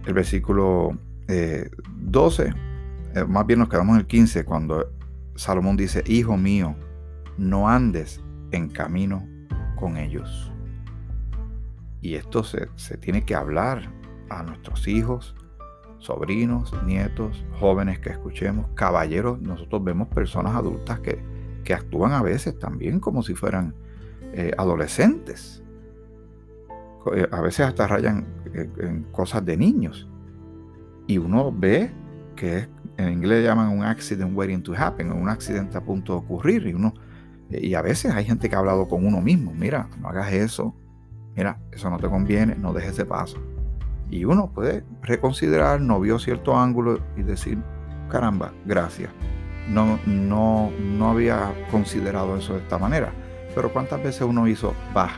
El 0.06 0.14
versículo 0.14 0.98
12, 1.28 2.44
eh, 2.44 2.54
eh, 3.16 3.26
más 3.26 3.46
bien 3.46 3.60
nos 3.60 3.70
quedamos 3.70 3.96
en 3.96 4.02
el 4.02 4.08
15, 4.08 4.46
cuando 4.46 4.90
Salomón 5.36 5.78
dice, 5.78 6.04
Hijo 6.08 6.38
mío, 6.38 6.76
no 7.38 7.70
andes 7.70 8.22
en 8.52 8.70
camino 8.70 9.28
con 9.76 9.98
ellos. 9.98 10.52
Y 12.02 12.16
esto 12.16 12.44
se, 12.44 12.70
se 12.76 12.98
tiene 12.98 13.26
que 13.26 13.36
hablar 13.36 13.92
a 14.30 14.44
nuestros 14.44 14.88
hijos, 14.88 15.36
sobrinos, 16.00 16.74
nietos, 16.86 17.44
jóvenes 17.60 18.00
que 18.00 18.10
escuchemos, 18.10 18.68
caballeros. 18.76 19.42
Nosotros 19.42 19.84
vemos 19.84 20.08
personas 20.08 20.56
adultas 20.56 21.00
que, 21.00 21.22
que 21.64 21.74
actúan 21.74 22.14
a 22.14 22.22
veces 22.22 22.58
también 22.58 23.00
como 23.00 23.24
si 23.24 23.34
fueran 23.34 23.76
eh, 24.34 24.52
adolescentes. 24.58 25.64
Eh, 27.16 27.28
a 27.32 27.42
veces 27.42 27.66
hasta 27.66 27.88
rayan 27.88 28.26
eh, 28.54 28.70
en 28.80 29.04
cosas 29.12 29.46
de 29.46 29.58
niños. 29.58 30.08
Y 31.08 31.18
uno 31.18 31.52
ve 31.52 31.92
que 32.36 32.68
en 32.98 33.14
inglés 33.14 33.44
llaman 33.44 33.70
un 33.70 33.84
accident 33.84 34.36
waiting 34.36 34.62
to 34.62 34.74
happen, 34.76 35.12
un 35.12 35.30
accidente 35.30 35.78
a 35.78 35.82
punto 35.82 36.14
de 36.14 36.20
ocurrir. 36.20 36.68
Y, 36.68 36.74
uno, 36.74 36.94
y 37.50 37.74
a 37.74 37.82
veces 37.82 38.14
hay 38.14 38.26
gente 38.26 38.50
que 38.50 38.56
ha 38.56 38.60
hablado 38.60 38.88
con 38.88 39.06
uno 39.06 39.22
mismo, 39.22 39.54
mira, 39.54 39.90
no 40.00 40.10
hagas 40.10 40.34
eso, 40.34 40.76
mira, 41.36 41.60
eso 41.72 41.90
no 41.90 41.98
te 41.98 42.08
conviene, 42.10 42.56
no 42.56 42.74
dejes 42.74 42.92
ese 42.92 43.06
paso. 43.06 43.38
Y 44.10 44.26
uno 44.26 44.52
puede 44.52 44.84
reconsiderar, 45.02 45.82
no 45.82 46.00
vio 46.00 46.18
cierto 46.20 46.58
ángulo 46.58 47.00
y 47.18 47.24
decir, 47.24 47.58
caramba, 48.10 48.54
gracias. 48.66 49.12
No, 49.70 50.00
no, 50.06 50.72
no 50.80 51.10
había 51.10 51.54
considerado 51.72 52.38
eso 52.38 52.54
de 52.54 52.60
esta 52.60 52.78
manera. 52.78 53.12
Pero 53.54 53.74
cuántas 53.74 54.02
veces 54.02 54.22
uno 54.22 54.48
hizo, 54.48 54.74
va, 54.96 55.10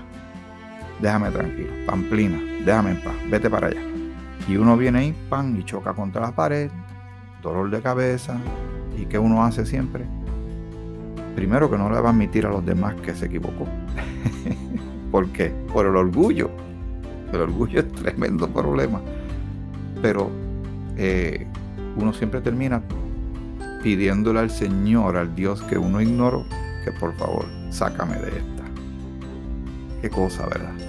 déjame 1.02 1.32
tranquilo, 1.32 1.72
pamplina, 1.86 2.40
déjame 2.66 2.92
en 2.92 3.02
paz, 3.02 3.16
vete 3.30 3.50
para 3.50 3.68
allá. 3.68 3.82
Y 4.48 4.58
uno 4.58 4.78
viene 4.78 5.00
ahí, 5.00 5.16
pan, 5.30 5.58
y 5.58 5.64
choca 5.64 5.94
contra 5.94 6.22
la 6.22 6.32
pared, 6.32 6.72
dolor 7.42 7.70
de 7.70 7.82
cabeza. 7.82 8.38
¿Y 8.98 9.06
qué 9.06 9.20
uno 9.20 9.44
hace 9.44 9.66
siempre? 9.66 10.06
Primero 11.36 11.70
que 11.70 11.78
no 11.78 11.90
le 11.90 12.02
va 12.02 12.10
a 12.10 12.12
admitir 12.12 12.46
a 12.46 12.50
los 12.50 12.66
demás 12.66 12.96
que 12.96 13.14
se 13.14 13.28
equivocó. 13.28 13.68
¿Por 15.12 15.28
qué? 15.30 15.54
Por 15.72 15.86
el 15.86 15.96
orgullo. 15.96 16.50
El 17.32 17.42
orgullo 17.42 17.80
es 17.82 17.92
tremendo 17.94 18.50
problema. 18.50 19.00
Pero 20.02 20.30
eh, 20.98 21.46
uno 21.96 22.14
siempre 22.14 22.42
termina 22.42 22.82
pidiéndole 23.84 24.40
al 24.40 24.50
Señor, 24.50 25.16
al 25.16 25.36
Dios 25.36 25.62
que 25.64 25.78
uno 25.78 26.02
ignoró, 26.02 26.46
que 26.84 26.92
por 27.00 27.14
favor, 27.16 27.46
sácame 27.70 28.16
de 28.16 28.30
esta. 28.30 28.64
Qué 30.02 30.10
cosa, 30.10 30.46
¿verdad? 30.48 30.89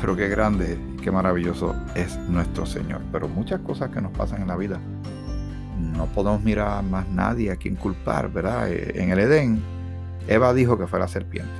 Pero 0.00 0.16
qué 0.16 0.28
grande, 0.28 0.78
qué 1.02 1.10
maravilloso 1.10 1.74
es 1.94 2.16
nuestro 2.28 2.64
Señor. 2.64 3.02
Pero 3.12 3.28
muchas 3.28 3.60
cosas 3.60 3.90
que 3.90 4.00
nos 4.00 4.12
pasan 4.12 4.42
en 4.42 4.48
la 4.48 4.56
vida, 4.56 4.80
no 5.78 6.06
podemos 6.06 6.42
mirar 6.42 6.82
más 6.84 7.08
nadie 7.08 7.50
a 7.50 7.56
quien 7.56 7.76
culpar, 7.76 8.32
¿verdad? 8.32 8.70
Eh, 8.70 8.92
en 8.94 9.10
el 9.10 9.18
Edén, 9.18 9.62
Eva 10.26 10.54
dijo 10.54 10.78
que 10.78 10.86
fue 10.86 10.98
la 10.98 11.08
serpiente. 11.08 11.52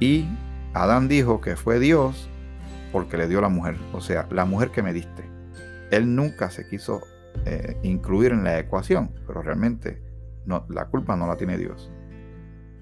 Y 0.00 0.26
Adán 0.74 1.08
dijo 1.08 1.40
que 1.40 1.56
fue 1.56 1.78
Dios 1.78 2.28
porque 2.92 3.16
le 3.16 3.28
dio 3.28 3.40
la 3.40 3.48
mujer, 3.48 3.76
o 3.92 4.00
sea, 4.00 4.26
la 4.30 4.44
mujer 4.44 4.70
que 4.70 4.82
me 4.82 4.92
diste. 4.92 5.24
Él 5.90 6.14
nunca 6.14 6.50
se 6.50 6.68
quiso 6.68 7.00
eh, 7.44 7.78
incluir 7.82 8.32
en 8.32 8.44
la 8.44 8.58
ecuación, 8.58 9.10
pero 9.26 9.42
realmente 9.42 10.02
no, 10.44 10.64
la 10.68 10.86
culpa 10.86 11.16
no 11.16 11.26
la 11.26 11.36
tiene 11.36 11.58
Dios. 11.58 11.90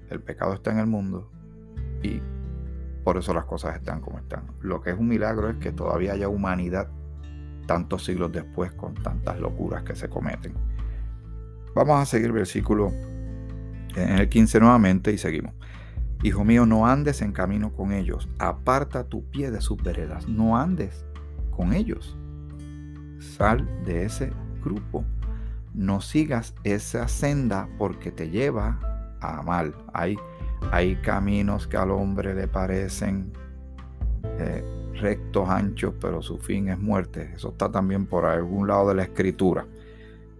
El 0.09 0.21
pecado 0.21 0.53
está 0.53 0.71
en 0.71 0.79
el 0.79 0.87
mundo 0.87 1.31
y 2.03 2.21
por 3.05 3.17
eso 3.17 3.35
las 3.35 3.45
cosas 3.45 3.75
están 3.75 4.01
como 4.01 4.17
están. 4.17 4.47
Lo 4.61 4.81
que 4.81 4.89
es 4.89 4.97
un 4.97 5.07
milagro 5.07 5.47
es 5.47 5.57
que 5.57 5.71
todavía 5.71 6.13
haya 6.13 6.27
humanidad 6.27 6.89
tantos 7.67 8.03
siglos 8.03 8.31
después 8.31 8.73
con 8.73 8.95
tantas 8.95 9.39
locuras 9.39 9.83
que 9.83 9.95
se 9.95 10.09
cometen. 10.09 10.55
Vamos 11.75 12.01
a 12.01 12.05
seguir 12.05 12.31
versículo 12.31 12.91
en 13.95 14.09
el 14.19 14.27
15 14.27 14.59
nuevamente 14.59 15.11
y 15.11 15.19
seguimos. 15.19 15.53
Hijo 16.23 16.43
mío, 16.43 16.65
no 16.65 16.87
andes 16.87 17.21
en 17.21 17.31
camino 17.31 17.71
con 17.73 17.91
ellos, 17.91 18.27
aparta 18.39 19.03
tu 19.03 19.23
pie 19.29 19.51
de 19.51 19.61
sus 19.61 19.81
veredas, 19.83 20.27
no 20.27 20.57
andes 20.57 21.05
con 21.51 21.73
ellos. 21.73 22.17
Sal 23.19 23.67
de 23.85 24.05
ese 24.05 24.33
grupo, 24.63 25.05
no 25.75 26.01
sigas 26.01 26.55
esa 26.63 27.07
senda 27.07 27.69
porque 27.77 28.11
te 28.11 28.31
lleva 28.31 28.79
a 29.21 29.43
mal. 29.43 29.75
Hay, 29.93 30.17
hay 30.71 30.95
caminos 30.97 31.67
que 31.67 31.77
al 31.77 31.91
hombre 31.91 32.33
le 32.33 32.47
parecen 32.47 33.31
eh, 34.39 34.63
rectos, 34.95 35.49
anchos, 35.49 35.93
pero 35.99 36.21
su 36.21 36.37
fin 36.37 36.69
es 36.69 36.79
muerte. 36.79 37.31
Eso 37.35 37.49
está 37.49 37.71
también 37.71 38.05
por 38.05 38.25
algún 38.25 38.67
lado 38.67 38.89
de 38.89 38.95
la 38.95 39.03
escritura. 39.03 39.65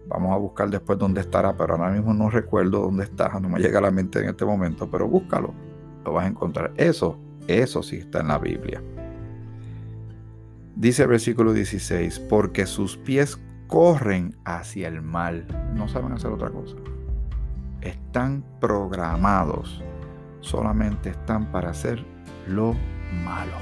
Vamos 0.08 0.32
a 0.32 0.36
buscar 0.36 0.70
después 0.70 0.98
dónde 0.98 1.20
estará, 1.20 1.56
pero 1.56 1.74
ahora 1.74 1.90
mismo 1.90 2.14
no 2.14 2.30
recuerdo 2.30 2.80
dónde 2.80 3.04
está, 3.04 3.28
no 3.40 3.48
me 3.48 3.60
llega 3.60 3.78
a 3.78 3.82
la 3.82 3.90
mente 3.90 4.20
en 4.20 4.28
este 4.28 4.44
momento, 4.44 4.90
pero 4.90 5.08
búscalo 5.08 5.52
lo 6.06 6.12
vas 6.12 6.24
a 6.24 6.28
encontrar. 6.28 6.72
Eso, 6.76 7.18
eso 7.48 7.82
sí 7.82 7.96
está 7.96 8.20
en 8.20 8.28
la 8.28 8.38
Biblia. 8.38 8.82
Dice 10.76 11.02
el 11.02 11.08
versículo 11.08 11.52
16, 11.52 12.20
porque 12.20 12.66
sus 12.66 12.96
pies 12.96 13.38
corren 13.66 14.36
hacia 14.44 14.88
el 14.88 15.02
mal, 15.02 15.46
no 15.74 15.88
saben 15.88 16.12
hacer 16.12 16.30
otra 16.30 16.50
cosa. 16.50 16.76
Están 17.80 18.44
programados, 18.60 19.82
solamente 20.46 21.10
están 21.10 21.46
para 21.46 21.70
hacer 21.70 22.04
lo 22.46 22.74
malo. 23.24 23.52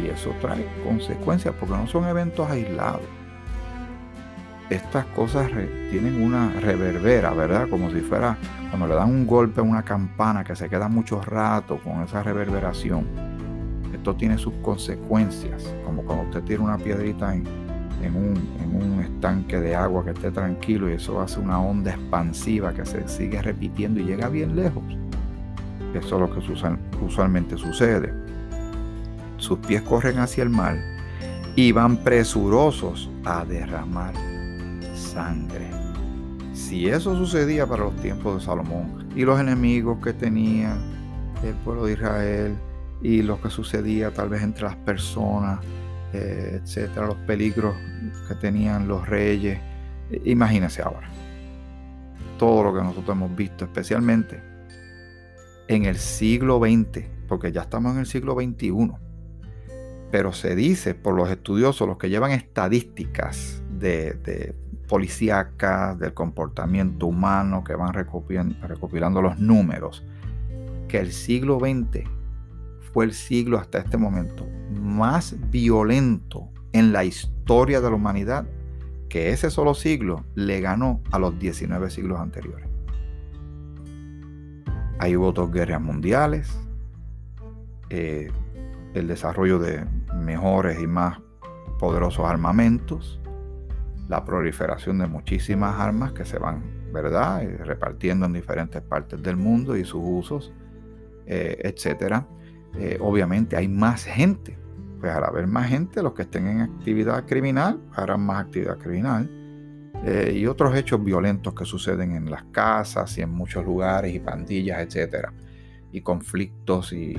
Y 0.00 0.06
eso 0.06 0.32
trae 0.40 0.66
consecuencias 0.84 1.54
porque 1.58 1.74
no 1.74 1.86
son 1.86 2.06
eventos 2.06 2.48
aislados 2.48 3.02
estas 4.70 5.04
cosas 5.06 5.50
tienen 5.90 6.22
una 6.22 6.52
reverbera, 6.52 7.32
¿verdad? 7.32 7.68
Como 7.68 7.90
si 7.90 8.00
fuera 8.00 8.38
cuando 8.68 8.86
le 8.86 8.94
dan 8.94 9.10
un 9.10 9.26
golpe 9.26 9.60
a 9.60 9.64
una 9.64 9.82
campana 9.82 10.44
que 10.44 10.54
se 10.54 10.68
queda 10.68 10.88
mucho 10.88 11.20
rato 11.20 11.80
con 11.82 12.02
esa 12.02 12.22
reverberación. 12.22 13.04
Esto 13.92 14.14
tiene 14.14 14.38
sus 14.38 14.54
consecuencias, 14.62 15.74
como 15.84 16.02
cuando 16.02 16.24
usted 16.24 16.42
tira 16.44 16.62
una 16.62 16.78
piedrita 16.78 17.34
en, 17.34 17.46
un, 18.14 18.60
estanque 19.02 19.60
de 19.60 19.74
agua 19.74 20.04
que 20.04 20.10
esté 20.10 20.30
tranquilo 20.30 20.88
y 20.88 20.94
eso 20.94 21.20
hace 21.20 21.38
una 21.40 21.60
onda 21.60 21.90
expansiva 21.90 22.72
que 22.72 22.86
se 22.86 23.06
sigue 23.08 23.42
repitiendo 23.42 24.00
y 24.00 24.04
llega 24.04 24.28
bien 24.28 24.56
lejos. 24.56 24.84
Eso 25.94 26.14
es 26.14 26.20
lo 26.20 26.30
que 26.30 27.04
usualmente 27.04 27.56
sucede. 27.56 28.14
Sus 29.38 29.58
pies 29.58 29.82
corren 29.82 30.18
hacia 30.18 30.44
el 30.44 30.50
mal 30.50 30.80
y 31.56 31.72
van 31.72 31.96
presurosos 31.96 33.10
a 33.24 33.44
derramar 33.44 34.14
sangre. 34.94 35.68
Si 36.52 36.88
eso 36.88 37.16
sucedía 37.16 37.66
para 37.66 37.84
los 37.84 37.96
tiempos 37.96 38.36
de 38.36 38.44
Salomón 38.44 39.08
y 39.16 39.24
los 39.24 39.40
enemigos 39.40 39.98
que 40.02 40.12
tenía 40.12 40.76
el 41.42 41.54
pueblo 41.64 41.86
de 41.86 41.94
Israel 41.94 42.56
y 43.02 43.22
lo 43.22 43.40
que 43.40 43.50
sucedía 43.50 44.12
tal 44.12 44.28
vez 44.28 44.42
entre 44.42 44.64
las 44.64 44.76
personas, 44.76 45.60
eh, 46.12 46.60
etcétera, 46.62 47.06
los 47.06 47.16
peligros 47.18 47.74
que 48.28 48.34
tenían 48.34 48.86
los 48.86 49.08
reyes, 49.08 49.58
imagínense 50.24 50.82
ahora 50.82 51.08
todo 52.38 52.64
lo 52.64 52.74
que 52.74 52.82
nosotros 52.82 53.16
hemos 53.16 53.34
visto, 53.36 53.64
especialmente 53.64 54.49
en 55.70 55.84
el 55.84 55.98
siglo 55.98 56.58
XX, 56.58 57.04
porque 57.28 57.52
ya 57.52 57.60
estamos 57.60 57.92
en 57.92 58.00
el 58.00 58.06
siglo 58.06 58.34
XXI. 58.34 58.90
Pero 60.10 60.32
se 60.32 60.56
dice 60.56 60.96
por 60.96 61.14
los 61.14 61.30
estudiosos, 61.30 61.86
los 61.86 61.96
que 61.96 62.10
llevan 62.10 62.32
estadísticas 62.32 63.62
de, 63.78 64.52
policíacas 64.88 65.96
del 65.96 66.12
comportamiento 66.12 67.06
humano 67.06 67.62
que 67.62 67.76
van 67.76 67.92
recopilando, 67.92 69.22
los 69.22 69.38
números, 69.38 70.04
que 70.88 70.98
el 70.98 71.12
siglo 71.12 71.60
XX 71.60 72.04
fue 72.92 73.04
el 73.04 73.14
siglo 73.14 73.56
hasta 73.56 73.78
este 73.78 73.96
momento 73.96 74.48
más 74.72 75.36
violento 75.52 76.48
en 76.72 76.92
la 76.92 77.04
historia 77.04 77.80
de 77.80 77.90
la 77.90 77.94
humanidad, 77.94 78.44
que 79.08 79.30
ese 79.30 79.50
solo 79.50 79.74
siglo 79.74 80.24
le 80.34 80.60
ganó 80.60 81.00
a 81.12 81.20
los 81.20 81.38
19 81.38 81.90
siglos 81.90 82.18
anteriores. 82.18 82.69
Ahí 85.00 85.16
hubo 85.16 85.32
dos 85.32 85.50
guerras 85.50 85.80
mundiales, 85.80 86.60
eh, 87.88 88.30
el 88.92 89.08
desarrollo 89.08 89.58
de 89.58 89.82
mejores 90.14 90.78
y 90.78 90.86
más 90.86 91.18
poderosos 91.78 92.26
armamentos, 92.26 93.18
la 94.10 94.26
proliferación 94.26 94.98
de 94.98 95.06
muchísimas 95.06 95.80
armas 95.80 96.12
que 96.12 96.26
se 96.26 96.38
van, 96.38 96.62
¿verdad?, 96.92 97.42
repartiendo 97.64 98.26
en 98.26 98.34
diferentes 98.34 98.82
partes 98.82 99.22
del 99.22 99.38
mundo 99.38 99.74
y 99.74 99.86
sus 99.86 100.02
usos, 100.04 100.52
eh, 101.24 101.56
etcétera. 101.64 102.26
Eh, 102.74 102.98
obviamente 103.00 103.56
hay 103.56 103.68
más 103.68 104.04
gente. 104.04 104.58
Pues 105.00 105.12
al 105.12 105.24
haber 105.24 105.46
más 105.46 105.70
gente, 105.70 106.02
los 106.02 106.12
que 106.12 106.22
estén 106.22 106.46
en 106.46 106.60
actividad 106.60 107.24
criminal 107.24 107.80
harán 107.94 108.20
más 108.26 108.44
actividad 108.44 108.76
criminal. 108.76 109.30
Eh, 110.04 110.32
y 110.34 110.46
otros 110.46 110.74
hechos 110.76 111.02
violentos 111.04 111.54
que 111.54 111.64
suceden 111.64 112.12
en 112.12 112.30
las 112.30 112.44
casas 112.44 113.16
y 113.18 113.22
en 113.22 113.30
muchos 113.30 113.64
lugares 113.64 114.14
y 114.14 114.18
pandillas, 114.18 114.80
etcétera. 114.80 115.32
Y 115.92 116.00
conflictos 116.00 116.92
y, 116.92 117.18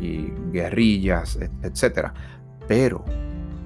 y 0.00 0.32
guerrillas, 0.52 1.38
etcétera. 1.62 2.14
Pero 2.68 3.04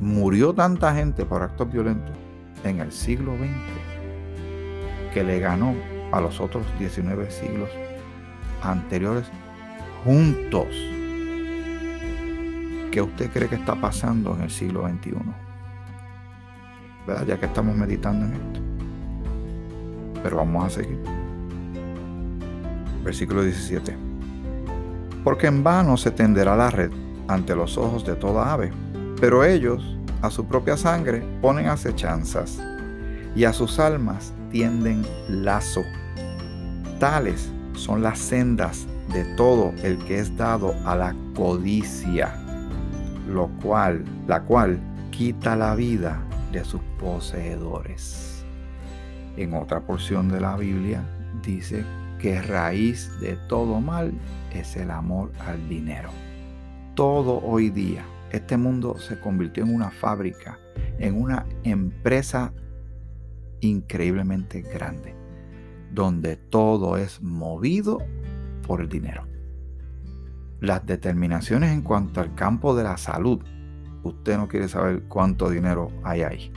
murió 0.01 0.55
tanta 0.55 0.95
gente 0.95 1.25
por 1.25 1.43
actos 1.43 1.71
violentos 1.73 2.17
en 2.65 2.81
el 2.81 2.93
siglo 2.93 3.37
XX 3.37 3.95
que 5.13 5.23
le 5.23 5.39
ganó 5.39 5.75
a 6.13 6.21
los 6.21 6.41
otros 6.41 6.65
19 6.79 7.31
siglos 7.31 7.71
anteriores 8.63 9.27
juntos. 10.05 10.67
¿Qué 12.91 13.01
usted 13.01 13.31
cree 13.31 13.49
que 13.49 13.57
está 13.57 13.75
pasando 13.75 14.35
en 14.37 14.43
el 14.43 14.51
siglo 14.51 14.89
XXI? 14.89 15.44
¿Verdad? 17.07 17.27
Ya 17.27 17.39
que 17.39 17.47
estamos 17.47 17.77
meditando 17.77 18.27
en 18.27 18.33
esto. 18.33 18.61
Pero 20.23 20.37
vamos 20.37 20.65
a 20.65 20.71
seguir. 20.71 20.99
Versículo 23.05 23.43
17. 23.43 23.97
Porque 25.23 25.47
en 25.47 25.63
vano 25.63 25.97
se 25.97 26.11
tenderá 26.11 26.57
la 26.57 26.71
red 26.71 26.91
ante 27.29 27.55
los 27.55 27.77
ojos 27.79 28.05
de 28.05 28.15
toda 28.15 28.53
ave, 28.53 28.73
pero 29.21 29.45
ellos 29.45 29.97
a 30.23 30.31
su 30.31 30.47
propia 30.47 30.77
sangre 30.77 31.23
ponen 31.41 31.69
acechanzas 31.69 32.59
y 33.35 33.45
a 33.45 33.53
sus 33.53 33.79
almas 33.79 34.33
tienden 34.51 35.05
lazo. 35.29 35.83
Tales 36.99 37.51
son 37.75 38.03
las 38.03 38.19
sendas 38.19 38.87
de 39.13 39.25
todo 39.37 39.73
el 39.83 39.99
que 39.99 40.19
es 40.19 40.35
dado 40.37 40.75
a 40.85 40.95
la 40.97 41.15
codicia, 41.35 42.35
lo 43.29 43.49
cual, 43.63 44.05
la 44.27 44.43
cual 44.43 44.79
quita 45.11 45.57
la 45.57 45.75
vida 45.75 46.19
de 46.55 46.65
sus 46.65 46.81
poseedores. 46.99 48.45
En 49.37 49.55
otra 49.55 49.81
porción 49.81 50.29
de 50.29 50.41
la 50.41 50.57
Biblia 50.57 51.05
dice 51.43 51.85
que 52.21 52.41
raíz 52.41 53.11
de 53.21 53.37
todo 53.49 53.81
mal 53.81 54.13
es 54.53 54.77
el 54.77 54.93
amor 54.93 55.33
al 55.41 55.69
dinero. 55.69 56.11
Todo 56.95 57.43
hoy 57.43 57.71
día 57.71 58.05
este 58.31 58.57
mundo 58.57 58.99
se 58.99 59.19
convirtió 59.21 59.65
en 59.65 59.75
una 59.75 59.91
fábrica, 59.91 60.59
en 60.99 61.21
una 61.21 61.45
empresa 61.65 62.53
increíblemente 63.61 64.63
grande, 64.63 65.15
donde 65.93 66.37
todo 66.37 66.97
es 66.97 67.21
movido 67.21 67.99
por 68.67 68.81
el 68.81 68.89
dinero. 68.89 69.27
Las 70.61 70.87
determinaciones 70.87 71.73
en 71.73 71.83
cuanto 71.83 72.21
al 72.21 72.35
campo 72.35 72.77
de 72.77 72.85
la 72.85 72.97
salud, 72.97 73.41
usted 74.05 74.37
no 74.37 74.49
quiere 74.49 74.69
saber 74.69 75.03
cuánto 75.09 75.51
dinero 75.51 75.91
hay 76.05 76.23
ahí. 76.23 76.53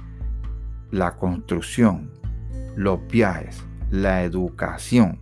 La 0.92 1.18
construcción, 1.18 2.12
los 2.75 3.06
viajes, 3.08 3.66
la 3.89 4.24
educación, 4.24 5.20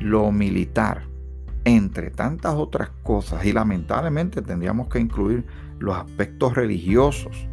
lo 0.00 0.30
militar, 0.32 1.04
entre 1.64 2.10
tantas 2.10 2.54
otras 2.54 2.90
cosas, 3.02 3.44
y 3.44 3.52
lamentablemente 3.52 4.42
tendríamos 4.42 4.88
que 4.88 4.98
incluir 4.98 5.44
los 5.78 5.96
aspectos 5.96 6.54
religiosos, 6.54 7.48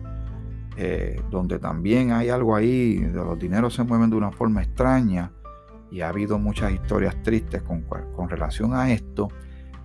eh, 0.75 1.21
donde 1.31 1.59
también 1.59 2.11
hay 2.11 2.29
algo 2.29 2.55
ahí, 2.55 2.97
de 2.97 3.13
los 3.13 3.39
dineros 3.39 3.73
se 3.73 3.83
mueven 3.83 4.09
de 4.09 4.15
una 4.15 4.31
forma 4.31 4.61
extraña, 4.61 5.31
y 5.89 6.01
ha 6.01 6.09
habido 6.09 6.37
muchas 6.37 6.71
historias 6.71 7.21
tristes 7.23 7.61
con, 7.61 7.83
con 8.15 8.29
relación 8.29 8.73
a 8.73 8.91
esto, 8.91 9.29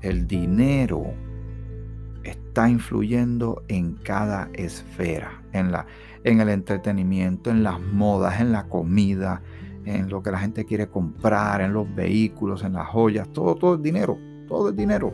el 0.00 0.26
dinero 0.26 1.14
está 2.24 2.68
influyendo 2.68 3.62
en 3.68 3.94
cada 3.94 4.48
esfera, 4.52 5.42
en, 5.52 5.72
la, 5.72 5.86
en 6.24 6.40
el 6.40 6.48
entretenimiento, 6.48 7.50
en 7.50 7.62
las 7.62 7.80
modas, 7.80 8.40
en 8.40 8.52
la 8.52 8.64
comida, 8.64 9.42
en 9.84 10.08
lo 10.08 10.22
que 10.22 10.30
la 10.30 10.38
gente 10.38 10.64
quiere 10.64 10.88
comprar, 10.88 11.60
en 11.60 11.72
los 11.72 11.92
vehículos, 11.94 12.64
en 12.64 12.74
las 12.74 12.88
joyas, 12.88 13.28
todo, 13.28 13.56
todo 13.56 13.74
es 13.74 13.82
dinero, 13.82 14.18
todo 14.48 14.70
es 14.70 14.76
dinero. 14.76 15.12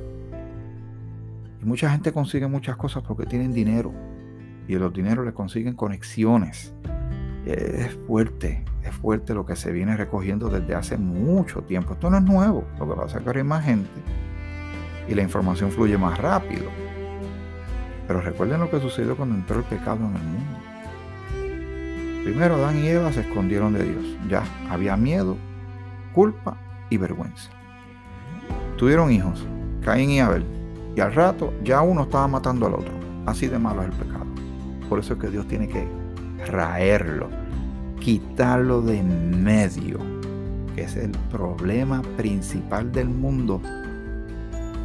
Y 1.63 1.65
mucha 1.65 1.91
gente 1.91 2.13
consigue 2.13 2.47
muchas 2.47 2.77
cosas 2.77 3.03
porque 3.03 3.27
tienen 3.27 3.53
dinero. 3.53 3.93
Y 4.69 4.75
los 4.75 4.93
dineros 4.93 5.25
le 5.25 5.33
consiguen 5.33 5.75
conexiones. 5.75 6.75
Es 7.47 7.99
fuerte, 8.07 8.65
es 8.85 8.95
fuerte 8.95 9.33
lo 9.33 9.47
que 9.47 9.57
se 9.57 9.73
viene 9.73 9.97
recogiendo 9.97 10.51
desde 10.51 10.75
hace 10.75 10.99
mucho 10.99 11.63
tiempo. 11.63 11.95
Esto 11.95 12.11
no 12.11 12.19
es 12.19 12.23
nuevo, 12.25 12.65
lo 12.79 12.89
que 12.89 12.95
pasa 12.95 13.19
es 13.19 13.25
que 13.25 13.39
hay 13.39 13.45
más 13.45 13.65
gente 13.65 13.89
y 15.09 15.15
la 15.15 15.23
información 15.23 15.71
fluye 15.71 15.97
más 15.97 16.19
rápido. 16.19 16.71
Pero 18.09 18.23
recuerden 18.23 18.61
lo 18.61 18.71
que 18.71 18.81
sucedió 18.81 19.17
cuando 19.17 19.35
entró 19.35 19.59
el 19.59 19.65
pecado 19.65 19.99
en 19.99 20.17
el 20.17 20.23
mundo. 20.23 20.59
Primero 22.25 22.57
Adán 22.57 22.83
y 22.83 22.89
Eva 22.89 23.13
se 23.13 23.21
escondieron 23.21 23.75
de 23.75 23.85
Dios. 23.85 24.05
Ya 24.29 24.43
había 24.71 24.97
miedo, 24.97 25.37
culpa 26.15 26.57
y 26.89 26.97
vergüenza. 26.97 27.51
Tuvieron 28.77 29.13
hijos, 29.13 29.47
Caín 29.83 30.11
y 30.11 30.21
Abel. 30.21 30.45
Y 30.97 31.01
al 31.01 31.15
rato 31.15 31.53
ya 31.63 31.83
uno 31.83 32.03
estaba 32.03 32.27
matando 32.29 32.67
al 32.67 32.75
otro. 32.75 32.93
Así 33.27 33.47
de 33.47 33.59
malo 33.59 33.83
es 33.83 33.89
el 33.89 33.95
pecado. 33.95 34.27
Por 34.89 34.99
eso 34.99 35.13
es 35.13 35.21
que 35.21 35.29
Dios 35.29 35.47
tiene 35.47 35.69
que 35.69 35.87
raerlo, 36.47 37.29
quitarlo 38.01 38.81
de 38.81 39.01
en 39.01 39.45
medio, 39.45 39.99
que 40.75 40.83
es 40.85 40.97
el 40.97 41.11
problema 41.31 42.01
principal 42.17 42.91
del 42.91 43.11
mundo. 43.11 43.61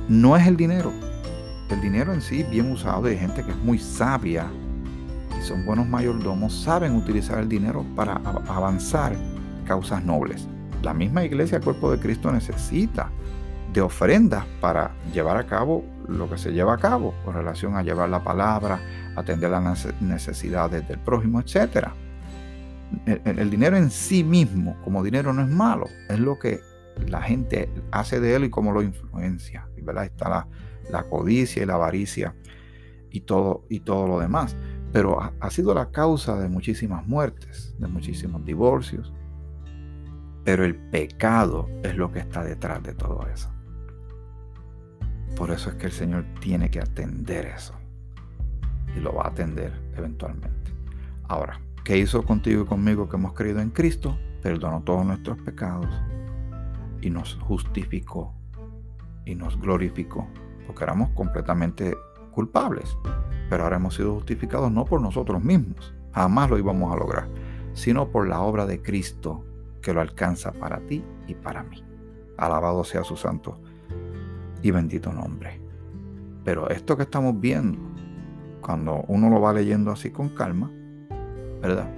No 0.09 0.35
es 0.35 0.45
el 0.45 0.57
dinero. 0.57 0.91
El 1.73 1.81
dinero 1.81 2.13
en 2.13 2.21
sí, 2.21 2.43
bien 2.43 2.71
usado, 2.71 3.07
hay 3.07 3.17
gente 3.17 3.43
que 3.43 3.51
es 3.51 3.57
muy 3.57 3.79
sabia 3.79 4.47
son 5.43 5.65
buenos 5.65 5.87
mayordomos, 5.87 6.53
saben 6.53 6.95
utilizar 6.95 7.37
el 7.39 7.49
dinero 7.49 7.85
para 7.95 8.13
avanzar 8.47 9.13
causas 9.65 10.03
nobles. 10.03 10.47
La 10.81 10.93
misma 10.93 11.23
iglesia, 11.23 11.57
el 11.57 11.63
cuerpo 11.63 11.91
de 11.91 11.99
Cristo, 11.99 12.31
necesita 12.31 13.09
de 13.73 13.81
ofrendas 13.81 14.45
para 14.61 14.91
llevar 15.11 15.37
a 15.37 15.45
cabo 15.45 15.83
lo 16.07 16.29
que 16.29 16.37
se 16.37 16.53
lleva 16.53 16.75
a 16.75 16.77
cabo 16.77 17.13
con 17.25 17.33
relación 17.33 17.75
a 17.75 17.83
llevar 17.83 18.09
la 18.09 18.23
palabra, 18.23 18.79
atender 19.15 19.49
las 19.49 19.87
necesidades 20.01 20.87
del 20.87 20.99
prójimo, 20.99 21.41
etc. 21.41 21.89
El, 23.05 23.49
dinero 23.49 23.75
en 23.75 23.89
sí 23.89 24.23
mismo, 24.23 24.77
como 24.83 25.03
dinero, 25.03 25.33
no 25.33 25.41
es 25.41 25.49
malo, 25.49 25.87
es 26.09 26.19
lo 26.19 26.39
que 26.39 26.61
la 27.07 27.21
gente 27.21 27.69
hace 27.91 28.19
de 28.19 28.35
él 28.35 28.45
y 28.45 28.49
cómo 28.49 28.71
lo 28.71 28.81
influencia. 28.81 29.67
¿verdad? 29.81 30.05
Está 30.05 30.29
la, 30.29 30.47
la 30.89 31.03
codicia 31.03 31.63
y 31.63 31.65
la 31.65 31.75
avaricia 31.75 32.35
y 33.09 33.21
todo, 33.21 33.65
y 33.69 33.81
todo 33.81 34.07
lo 34.07 34.19
demás 34.19 34.55
pero 34.93 35.19
ha, 35.19 35.49
sido 35.49 35.73
la 35.73 35.89
causa 35.89 36.39
de 36.39 36.47
muchísimas 36.47 37.05
muertes, 37.07 37.75
de 37.79 37.87
muchísimos 37.87 38.45
divorcios. 38.45 39.11
Pero 40.45 40.63
el 40.63 40.75
pecado 40.75 41.67
es 41.81 41.97
lo 41.97 42.11
que 42.11 42.19
está 42.19 42.43
detrás 42.43 42.83
de 42.83 42.93
todo 42.93 43.25
eso. 43.27 43.51
Por 45.35 45.49
eso 45.49 45.71
es 45.71 45.75
que 45.77 45.87
el 45.87 45.91
Señor 45.91 46.25
tiene 46.39 46.69
que 46.69 46.79
atender 46.79 47.47
eso. 47.47 47.73
Y 48.95 48.99
lo 48.99 49.15
va 49.15 49.23
a 49.23 49.29
atender 49.29 49.73
eventualmente. 49.97 50.71
Ahora, 51.27 51.59
¿qué 51.83 51.97
hizo 51.97 52.23
contigo 52.23 52.61
y 52.61 52.67
conmigo 52.67 53.09
que 53.09 53.15
hemos 53.15 53.33
creído 53.33 53.61
en 53.61 53.71
Cristo? 53.71 54.15
Perdonó 54.43 54.83
todos 54.83 55.03
nuestros 55.03 55.39
pecados 55.39 55.89
y 57.01 57.09
nos 57.09 57.33
justificó 57.41 58.31
y 59.25 59.33
nos 59.33 59.59
glorificó. 59.59 60.27
Porque 60.65 60.83
éramos 60.83 61.09
completamente 61.11 61.95
culpables 62.31 62.97
pero 63.53 63.65
ahora 63.65 63.75
hemos 63.75 63.93
sido 63.93 64.15
justificados 64.15 64.71
no 64.71 64.83
por 64.83 64.99
nosotros 64.99 65.43
mismos, 65.43 65.93
jamás 66.11 66.49
lo 66.49 66.57
íbamos 66.57 66.91
a 66.91 66.97
lograr, 66.97 67.27
sino 67.73 68.09
por 68.09 68.27
la 68.27 68.41
obra 68.41 68.65
de 68.65 68.81
Cristo 68.81 69.45
que 69.79 69.93
lo 69.93 70.01
alcanza 70.01 70.53
para 70.53 70.79
ti 70.87 71.03
y 71.27 71.35
para 71.35 71.61
mí. 71.61 71.83
Alabado 72.35 72.83
sea 72.83 73.03
su 73.03 73.15
santo 73.15 73.59
y 74.63 74.71
bendito 74.71 75.13
nombre. 75.13 75.61
Pero 76.43 76.67
esto 76.69 76.97
que 76.97 77.03
estamos 77.03 77.39
viendo, 77.39 77.77
cuando 78.59 79.03
uno 79.07 79.29
lo 79.29 79.39
va 79.39 79.53
leyendo 79.53 79.91
así 79.91 80.09
con 80.09 80.29
calma, 80.29 80.71
¿verdad? 81.61 81.91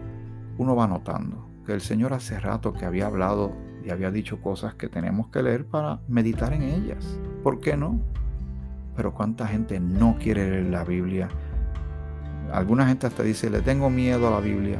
Uno 0.57 0.75
va 0.75 0.87
notando 0.87 1.47
que 1.65 1.71
el 1.71 1.79
Señor 1.79 2.11
hace 2.11 2.37
rato 2.37 2.73
que 2.73 2.83
había 2.83 3.07
hablado 3.07 3.53
y 3.81 3.91
había 3.91 4.11
dicho 4.11 4.41
cosas 4.41 4.75
que 4.75 4.89
tenemos 4.89 5.29
que 5.29 5.41
leer 5.41 5.65
para 5.65 6.01
meditar 6.09 6.51
en 6.51 6.63
ellas. 6.63 7.17
¿Por 7.43 7.61
qué 7.61 7.77
no? 7.77 8.01
Pero 8.95 9.13
cuánta 9.13 9.47
gente 9.47 9.79
no 9.79 10.17
quiere 10.19 10.49
leer 10.49 10.65
la 10.65 10.83
Biblia 10.83 11.29
Alguna 12.51 12.87
gente 12.87 13.07
hasta 13.07 13.23
dice, 13.23 13.49
le 13.49 13.61
tengo 13.61 13.89
miedo 13.89 14.27
a 14.27 14.31
la 14.31 14.39
Biblia. 14.39 14.79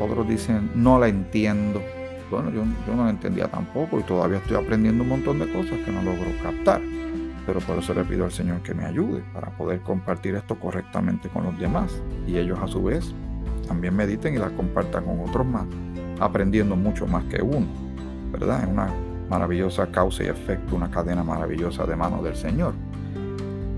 Otros 0.00 0.28
dicen, 0.28 0.70
no 0.74 0.98
la 0.98 1.08
entiendo. 1.08 1.82
Bueno, 2.30 2.50
yo, 2.50 2.64
no 2.94 3.04
la 3.04 3.10
entendía 3.10 3.48
tampoco 3.48 4.00
y 4.00 4.02
todavía 4.02 4.38
estoy 4.38 4.56
aprendiendo 4.56 5.02
un 5.02 5.10
montón 5.10 5.38
de 5.38 5.52
cosas 5.52 5.78
que 5.84 5.92
no 5.92 6.02
logro 6.02 6.30
captar. 6.42 6.80
pero 7.44 7.60
por 7.60 7.78
eso 7.78 7.92
le 7.92 8.04
pido 8.04 8.24
al 8.24 8.30
Señor 8.30 8.62
que 8.62 8.72
me 8.72 8.84
ayude 8.84 9.22
para 9.34 9.50
poder 9.50 9.80
compartir 9.80 10.36
esto 10.36 10.58
correctamente 10.58 11.28
con 11.28 11.44
los 11.44 11.58
demás 11.58 11.92
y 12.26 12.38
ellos 12.38 12.58
a 12.62 12.68
su 12.68 12.84
vez 12.84 13.12
también 13.66 13.96
mediten 13.96 14.34
y 14.34 14.38
la 14.38 14.48
compartan 14.50 15.04
con 15.04 15.20
otros 15.20 15.44
más, 15.44 15.66
aprendiendo 16.20 16.76
mucho 16.76 17.06
más 17.06 17.24
que 17.24 17.42
uno, 17.42 17.66
¿verdad? 18.30 18.62
Es 18.62 18.68
una 18.68 18.88
maravillosa 19.32 19.86
causa 19.86 20.24
y 20.24 20.26
efecto, 20.26 20.76
una 20.76 20.90
cadena 20.90 21.24
maravillosa 21.24 21.86
de 21.86 21.96
manos 21.96 22.22
del 22.22 22.36
Señor. 22.36 22.74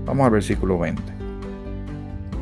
Vamos 0.05 0.25
al 0.25 0.31
versículo 0.31 0.77
20. 0.77 1.01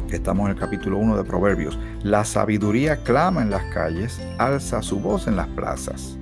Estamos 0.09 0.45
en 0.45 0.53
el 0.53 0.59
capítulo 0.59 0.97
1 0.97 1.17
de 1.17 1.23
Proverbios. 1.23 1.77
La 2.01 2.25
sabiduría 2.25 3.03
clama 3.03 3.43
en 3.43 3.51
las 3.51 3.63
calles, 3.71 4.19
alza 4.39 4.81
su 4.81 4.99
voz 4.99 5.27
en 5.27 5.35
las 5.35 5.47
plazas. 5.49 6.17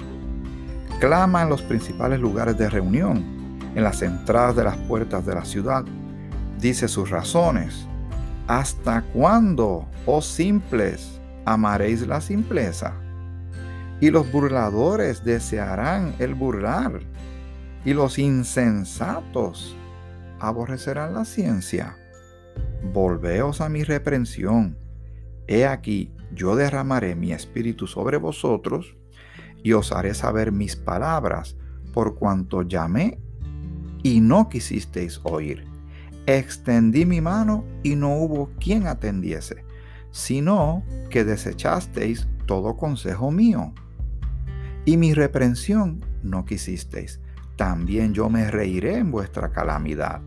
Clama 1.00 1.44
en 1.44 1.50
los 1.50 1.62
principales 1.62 2.20
lugares 2.20 2.58
de 2.58 2.70
reunión, 2.70 3.24
en 3.74 3.84
las 3.86 4.02
entradas 4.02 4.58
de 4.58 4.66
las 4.66 4.76
puertas 4.76 5.26
de 5.26 5.34
la 5.34 5.46
ciudad. 5.46 5.86
Dice 6.60 6.90
sus 6.90 7.10
razones. 7.10 7.88
¿Hasta 8.48 9.02
cuándo, 9.14 9.88
oh 10.06 10.22
simples, 10.22 11.22
amaréis 11.46 12.06
la 12.06 12.20
simpleza? 12.20 13.01
Y 14.02 14.10
los 14.10 14.30
burladores 14.32 15.24
desearán 15.24 16.16
el 16.20 16.36
burlar, 16.36 17.00
y 17.86 17.94
los 17.94 18.20
insensatos 18.20 19.76
aborrecerán 20.40 21.14
la 21.14 21.24
ciencia. 21.24 21.96
Volveos 22.92 23.62
a 23.62 23.70
mi 23.70 23.84
reprensión. 23.84 24.78
He 25.48 25.66
aquí, 25.66 26.12
yo 26.34 26.56
derramaré 26.56 27.16
mi 27.16 27.32
espíritu 27.32 27.88
sobre 27.88 28.18
vosotros, 28.18 28.98
y 29.64 29.74
os 29.74 29.92
haré 29.92 30.14
saber 30.14 30.52
mis 30.52 30.76
palabras, 30.76 31.56
por 31.94 32.16
cuanto 32.16 32.64
llamé 32.64 33.20
y 34.04 34.22
no 34.22 34.50
quisisteis 34.50 35.20
oír. 35.24 35.66
Extendí 36.26 37.06
mi 37.06 37.22
mano 37.22 37.66
y 37.84 37.96
no 37.96 38.16
hubo 38.16 38.50
quien 38.60 38.88
atendiese, 38.88 39.64
sino 40.12 40.84
que 41.10 41.24
desechasteis 41.24 42.28
todo 42.46 42.78
consejo 42.78 43.32
mío. 43.32 43.74
Y 44.86 44.98
mi 44.98 45.14
reprensión 45.14 46.04
no 46.24 46.46
quisisteis. 46.46 47.20
También 47.56 48.14
yo 48.14 48.30
me 48.30 48.50
reiré 48.50 48.98
en 48.98 49.12
vuestra 49.12 49.52
calamidad. 49.52 50.22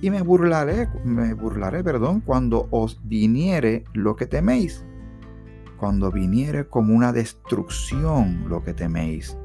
Y 0.00 0.10
me 0.10 0.22
burlaré, 0.22 0.88
me 1.04 1.34
burlaré, 1.34 1.82
perdón, 1.82 2.20
cuando 2.20 2.68
os 2.70 3.00
viniere 3.04 3.84
lo 3.92 4.16
que 4.16 4.26
teméis 4.26 4.84
cuando 5.78 6.10
viniere 6.10 6.66
como 6.66 6.94
una 6.94 7.12
destrucción 7.12 8.44
lo 8.48 8.62
que 8.62 8.74
teméis, 8.74 9.38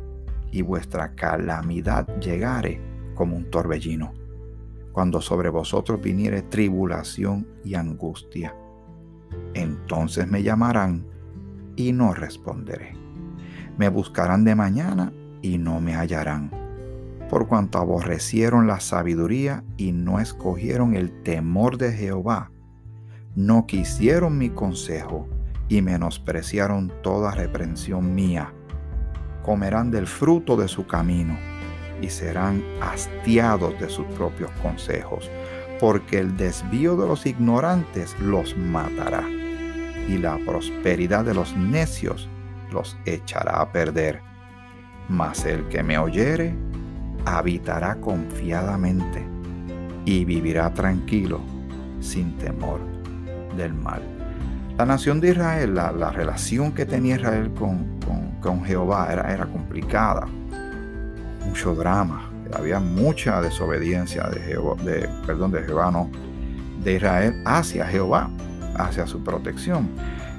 y 0.51 0.61
vuestra 0.63 1.13
calamidad 1.13 2.07
llegare 2.19 2.81
como 3.13 3.37
un 3.37 3.49
torbellino, 3.49 4.13
cuando 4.91 5.21
sobre 5.21 5.49
vosotros 5.49 6.01
viniere 6.01 6.41
tribulación 6.41 7.47
y 7.63 7.75
angustia. 7.75 8.55
Entonces 9.53 10.27
me 10.27 10.41
llamarán 10.41 11.05
y 11.75 11.93
no 11.93 12.13
responderé. 12.13 13.02
Me 13.77 13.89
buscarán 13.89 14.43
de 14.43 14.55
mañana 14.55 15.11
y 15.41 15.57
no 15.57 15.81
me 15.81 15.95
hallarán, 15.95 16.51
por 17.29 17.47
cuanto 17.47 17.79
aborrecieron 17.79 18.67
la 18.67 18.79
sabiduría 18.79 19.63
y 19.77 19.91
no 19.91 20.19
escogieron 20.19 20.95
el 20.95 21.23
temor 21.23 21.77
de 21.77 21.91
Jehová, 21.91 22.51
no 23.35 23.65
quisieron 23.65 24.37
mi 24.37 24.51
consejo 24.51 25.27
y 25.67 25.81
menospreciaron 25.81 26.93
toda 27.01 27.31
reprensión 27.31 28.13
mía. 28.13 28.53
Comerán 29.43 29.89
del 29.89 30.05
fruto 30.05 30.55
de 30.55 30.67
su 30.67 30.85
camino 30.85 31.35
y 31.99 32.09
serán 32.09 32.63
hastiados 32.79 33.79
de 33.79 33.89
sus 33.89 34.05
propios 34.15 34.51
consejos, 34.61 35.31
porque 35.79 36.19
el 36.19 36.37
desvío 36.37 36.95
de 36.95 37.07
los 37.07 37.25
ignorantes 37.25 38.15
los 38.19 38.55
matará 38.55 39.23
y 40.07 40.17
la 40.17 40.37
prosperidad 40.45 41.25
de 41.25 41.33
los 41.33 41.55
necios 41.55 42.29
los 42.73 42.97
echará 43.05 43.61
a 43.61 43.71
perder. 43.71 44.21
Mas 45.07 45.45
el 45.45 45.67
que 45.67 45.83
me 45.83 45.97
oyere 45.97 46.55
habitará 47.25 47.95
confiadamente 47.95 49.25
y 50.05 50.25
vivirá 50.25 50.73
tranquilo 50.73 51.41
sin 51.99 52.37
temor 52.37 52.81
del 53.55 53.73
mal. 53.73 54.01
La 54.77 54.85
nación 54.85 55.21
de 55.21 55.29
Israel, 55.29 55.75
la, 55.75 56.11
relación 56.11 56.71
que 56.71 56.85
tenía 56.85 57.15
Israel 57.15 57.51
con, 57.53 58.65
Jehová 58.65 59.07
era, 59.11 59.31
era, 59.31 59.45
complicada, 59.45 60.27
mucho 61.45 61.75
drama, 61.75 62.31
había 62.53 62.79
mucha 62.79 63.41
desobediencia 63.41 64.23
de 64.23 64.39
Jehová, 64.41 64.81
de, 64.83 65.07
perdón, 65.25 65.51
de 65.51 65.63
Jehová, 65.63 65.91
no, 65.91 66.09
de 66.83 66.95
Israel 66.95 67.41
hacia 67.45 67.85
Jehová, 67.85 68.29
hacia 68.75 69.05
su 69.05 69.23
protección. 69.23 69.89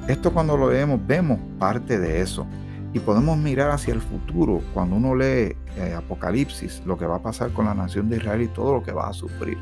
Esto 0.09 0.35
cuando 0.35 0.57
lo 0.59 0.71
leemos 0.71 1.01
vemos 1.07 1.39
parte 1.59 1.99
de 1.99 2.21
eso 2.21 2.47
y 2.93 3.01
podemos 3.01 3.39
mirar 3.39 3.71
hacia 3.71 3.95
el 3.95 4.03
futuro 4.03 4.61
cuando 4.75 4.97
uno 4.97 5.15
lee 5.15 5.57
eh, 5.77 5.95
Apocalipsis, 5.97 6.83
lo 6.85 6.99
que 6.99 7.07
va 7.07 7.17
a 7.17 7.23
pasar 7.23 7.53
con 7.53 7.65
la 7.65 7.75
nación 7.75 8.11
de 8.11 8.19
Israel 8.19 8.43
y 8.43 8.49
todo 8.49 8.75
lo 8.75 8.83
que 8.83 8.93
va 8.93 9.09
a 9.09 9.15
sufrir, 9.15 9.57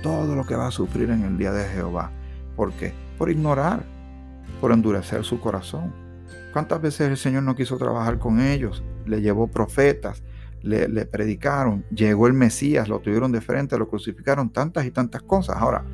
todo 0.00 0.36
lo 0.36 0.46
que 0.46 0.54
va 0.54 0.68
a 0.68 0.70
sufrir 0.70 1.10
en 1.10 1.24
el 1.24 1.36
día 1.36 1.50
de 1.50 1.68
Jehová. 1.68 2.12
¿Por 2.54 2.72
qué? 2.74 2.94
Por 3.18 3.28
ignorar, 3.28 3.82
por 4.60 4.70
endurecer 4.70 5.24
su 5.24 5.40
corazón. 5.40 5.92
¿Cuántas 6.52 6.80
veces 6.80 7.10
el 7.10 7.16
Señor 7.16 7.42
no 7.42 7.56
quiso 7.56 7.76
trabajar 7.76 8.20
con 8.20 8.40
ellos? 8.40 8.84
Le 9.04 9.20
llevó 9.20 9.48
profetas, 9.48 10.22
le, 10.62 11.06
predicaron, 11.06 11.84
llegó 11.90 12.28
el 12.28 12.34
Mesías, 12.34 12.88
lo 12.88 13.00
tuvieron 13.00 13.32
de 13.32 13.40
frente, 13.40 13.76
lo 13.76 13.88
crucificaron, 13.88 14.50
tantas 14.50 14.86
y 14.86 14.92
tantas 14.92 15.22
cosas. 15.22 15.56
Ahora, 15.58 15.84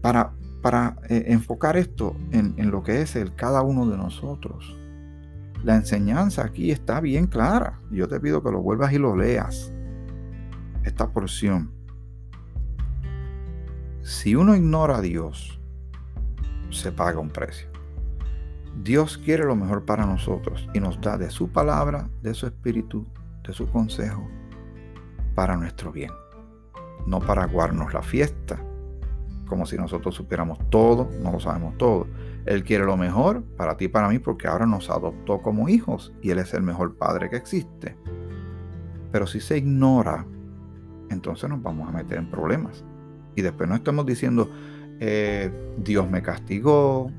para, 0.00 0.32
para 0.62 0.96
eh, 1.08 1.24
enfocar 1.28 1.76
esto 1.76 2.16
en, 2.32 2.54
en 2.56 2.70
lo 2.70 2.82
que 2.82 3.02
es 3.02 3.16
el 3.16 3.34
cada 3.34 3.62
uno 3.62 3.86
de 3.88 3.96
nosotros, 3.96 4.76
la 5.64 5.76
enseñanza 5.76 6.44
aquí 6.44 6.70
está 6.70 7.00
bien 7.00 7.26
clara. 7.26 7.80
Yo 7.90 8.06
te 8.08 8.20
pido 8.20 8.42
que 8.42 8.50
lo 8.50 8.60
vuelvas 8.60 8.92
y 8.92 8.98
lo 8.98 9.16
leas. 9.16 9.72
Esta 10.84 11.08
porción. 11.08 11.72
Si 14.02 14.36
uno 14.36 14.54
ignora 14.54 14.98
a 14.98 15.00
Dios, 15.00 15.58
se 16.70 16.92
paga 16.92 17.18
un 17.18 17.30
precio. 17.30 17.68
Dios 18.82 19.18
quiere 19.18 19.44
lo 19.44 19.56
mejor 19.56 19.84
para 19.84 20.06
nosotros 20.06 20.68
y 20.74 20.80
nos 20.80 21.00
da 21.00 21.16
de 21.16 21.30
su 21.30 21.48
palabra, 21.48 22.08
de 22.22 22.34
su 22.34 22.46
espíritu, 22.46 23.06
de 23.42 23.52
su 23.52 23.68
consejo, 23.70 24.28
para 25.34 25.56
nuestro 25.56 25.90
bien. 25.90 26.12
No 27.06 27.20
para 27.20 27.44
aguarnos 27.44 27.94
la 27.94 28.02
fiesta, 28.02 28.62
como 29.46 29.66
si 29.66 29.76
nosotros 29.76 30.14
supiéramos 30.14 30.58
todo, 30.70 31.08
no 31.22 31.32
lo 31.32 31.40
sabemos 31.40 31.76
todo. 31.78 32.06
Él 32.44 32.62
quiere 32.64 32.84
lo 32.84 32.96
mejor 32.96 33.42
para 33.42 33.76
ti 33.76 33.86
y 33.86 33.88
para 33.88 34.08
mí 34.08 34.18
porque 34.18 34.48
ahora 34.48 34.66
nos 34.66 34.90
adoptó 34.90 35.40
como 35.42 35.68
hijos 35.68 36.12
y 36.22 36.30
Él 36.30 36.38
es 36.38 36.54
el 36.54 36.62
mejor 36.62 36.96
padre 36.96 37.30
que 37.30 37.36
existe. 37.36 37.96
Pero 39.10 39.26
si 39.26 39.40
se 39.40 39.58
ignora, 39.58 40.26
entonces 41.10 41.48
nos 41.48 41.62
vamos 41.62 41.88
a 41.88 41.92
meter 41.92 42.18
en 42.18 42.30
problemas. 42.30 42.84
Y 43.34 43.42
después 43.42 43.68
no 43.68 43.74
estamos 43.74 44.06
diciendo, 44.06 44.50
eh, 45.00 45.50
Dios 45.78 46.10
me 46.10 46.22
castigó, 46.22 47.10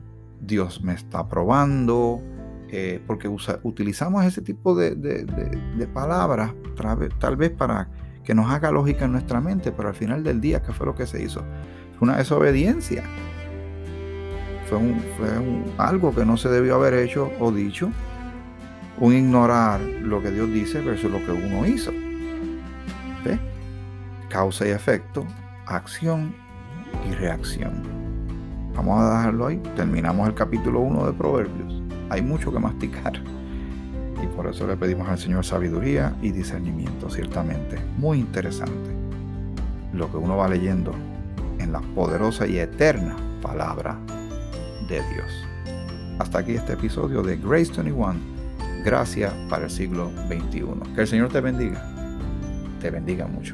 Dios 0.42 0.84
me 0.84 0.94
está 0.94 1.28
probando, 1.28 2.22
eh, 2.70 3.02
porque 3.08 3.30
utilizamos 3.64 4.26
ese 4.26 4.42
tipo 4.42 4.76
de, 4.76 5.88
palabras 5.94 6.54
tal 7.20 7.38
vez 7.38 7.52
para 7.52 7.90
que 8.24 8.36
nos 8.36 8.52
haga 8.52 8.72
lógica 8.72 9.06
en 9.06 9.14
nuestra 9.14 9.40
mente, 9.40 9.72
pero 9.72 9.88
al 9.88 9.96
final 9.96 10.22
del 10.24 10.42
día, 10.42 10.62
¿qué 10.62 10.74
fue 10.74 10.86
lo 10.86 10.94
que 10.94 11.06
se 11.08 11.24
hizo? 11.24 11.44
Fue 11.98 12.08
una 12.08 12.18
desobediencia. 12.18 13.04
Fue, 14.70 14.80
algo 15.78 16.14
que 16.14 16.26
no 16.26 16.38
se 16.38 16.50
debió 16.50 16.76
haber 16.76 16.94
hecho 16.94 17.32
o 17.40 17.52
dicho. 17.52 17.90
Un 19.00 19.14
ignorar 19.14 19.80
lo 19.80 20.22
que 20.22 20.32
Dios 20.32 20.52
dice 20.52 20.82
versus 20.82 21.12
lo 21.12 21.24
que 21.26 21.32
uno 21.32 21.66
hizo. 21.66 21.92
Causa 24.30 24.68
y 24.68 24.72
efecto, 24.72 25.26
acción 25.66 26.36
y 27.10 27.14
reacción. 27.14 27.82
Vamos 28.76 29.02
a 29.02 29.18
dejarlo 29.18 29.48
ahí. 29.48 29.58
Terminamos 29.76 30.28
el 30.28 30.36
capítulo 30.36 30.82
1 30.82 31.08
de 31.08 31.14
Proverbios. 31.14 31.82
Hay 32.10 32.22
mucho 32.22 32.52
que 32.52 32.60
masticar. 32.60 33.14
Y 34.22 34.28
por 34.36 34.48
eso 34.48 34.68
le 34.68 34.76
pedimos 34.76 35.08
al 35.08 35.18
Señor 35.18 35.46
sabiduría 35.46 36.14
y 36.22 36.32
discernimiento, 36.32 37.10
ciertamente. 37.10 37.80
Muy 37.98 38.20
interesante 38.20 38.92
lo 39.94 40.12
que 40.12 40.18
uno 40.18 40.36
va 40.36 40.50
leyendo 40.50 40.94
en 41.68 41.74
la 41.74 41.82
poderosa 41.82 42.48
y 42.48 42.58
eterna 42.60 43.16
palabra 43.42 44.00
de 44.88 45.02
Dios. 45.14 45.46
Hasta 46.18 46.40
aquí 46.40 46.54
este 46.54 46.74
episodio 46.74 47.22
de 47.22 47.36
Grace 47.36 47.74
21. 47.76 48.16
Gracias 48.86 49.34
para 49.50 49.66
el 49.66 49.70
siglo 49.70 50.10
XXI. 50.28 50.94
Que 50.96 51.02
el 51.02 51.08
Señor 51.08 51.30
te 51.30 51.42
bendiga. 51.42 51.86
Te 52.80 52.90
bendiga 52.90 53.28
mucho. 53.28 53.54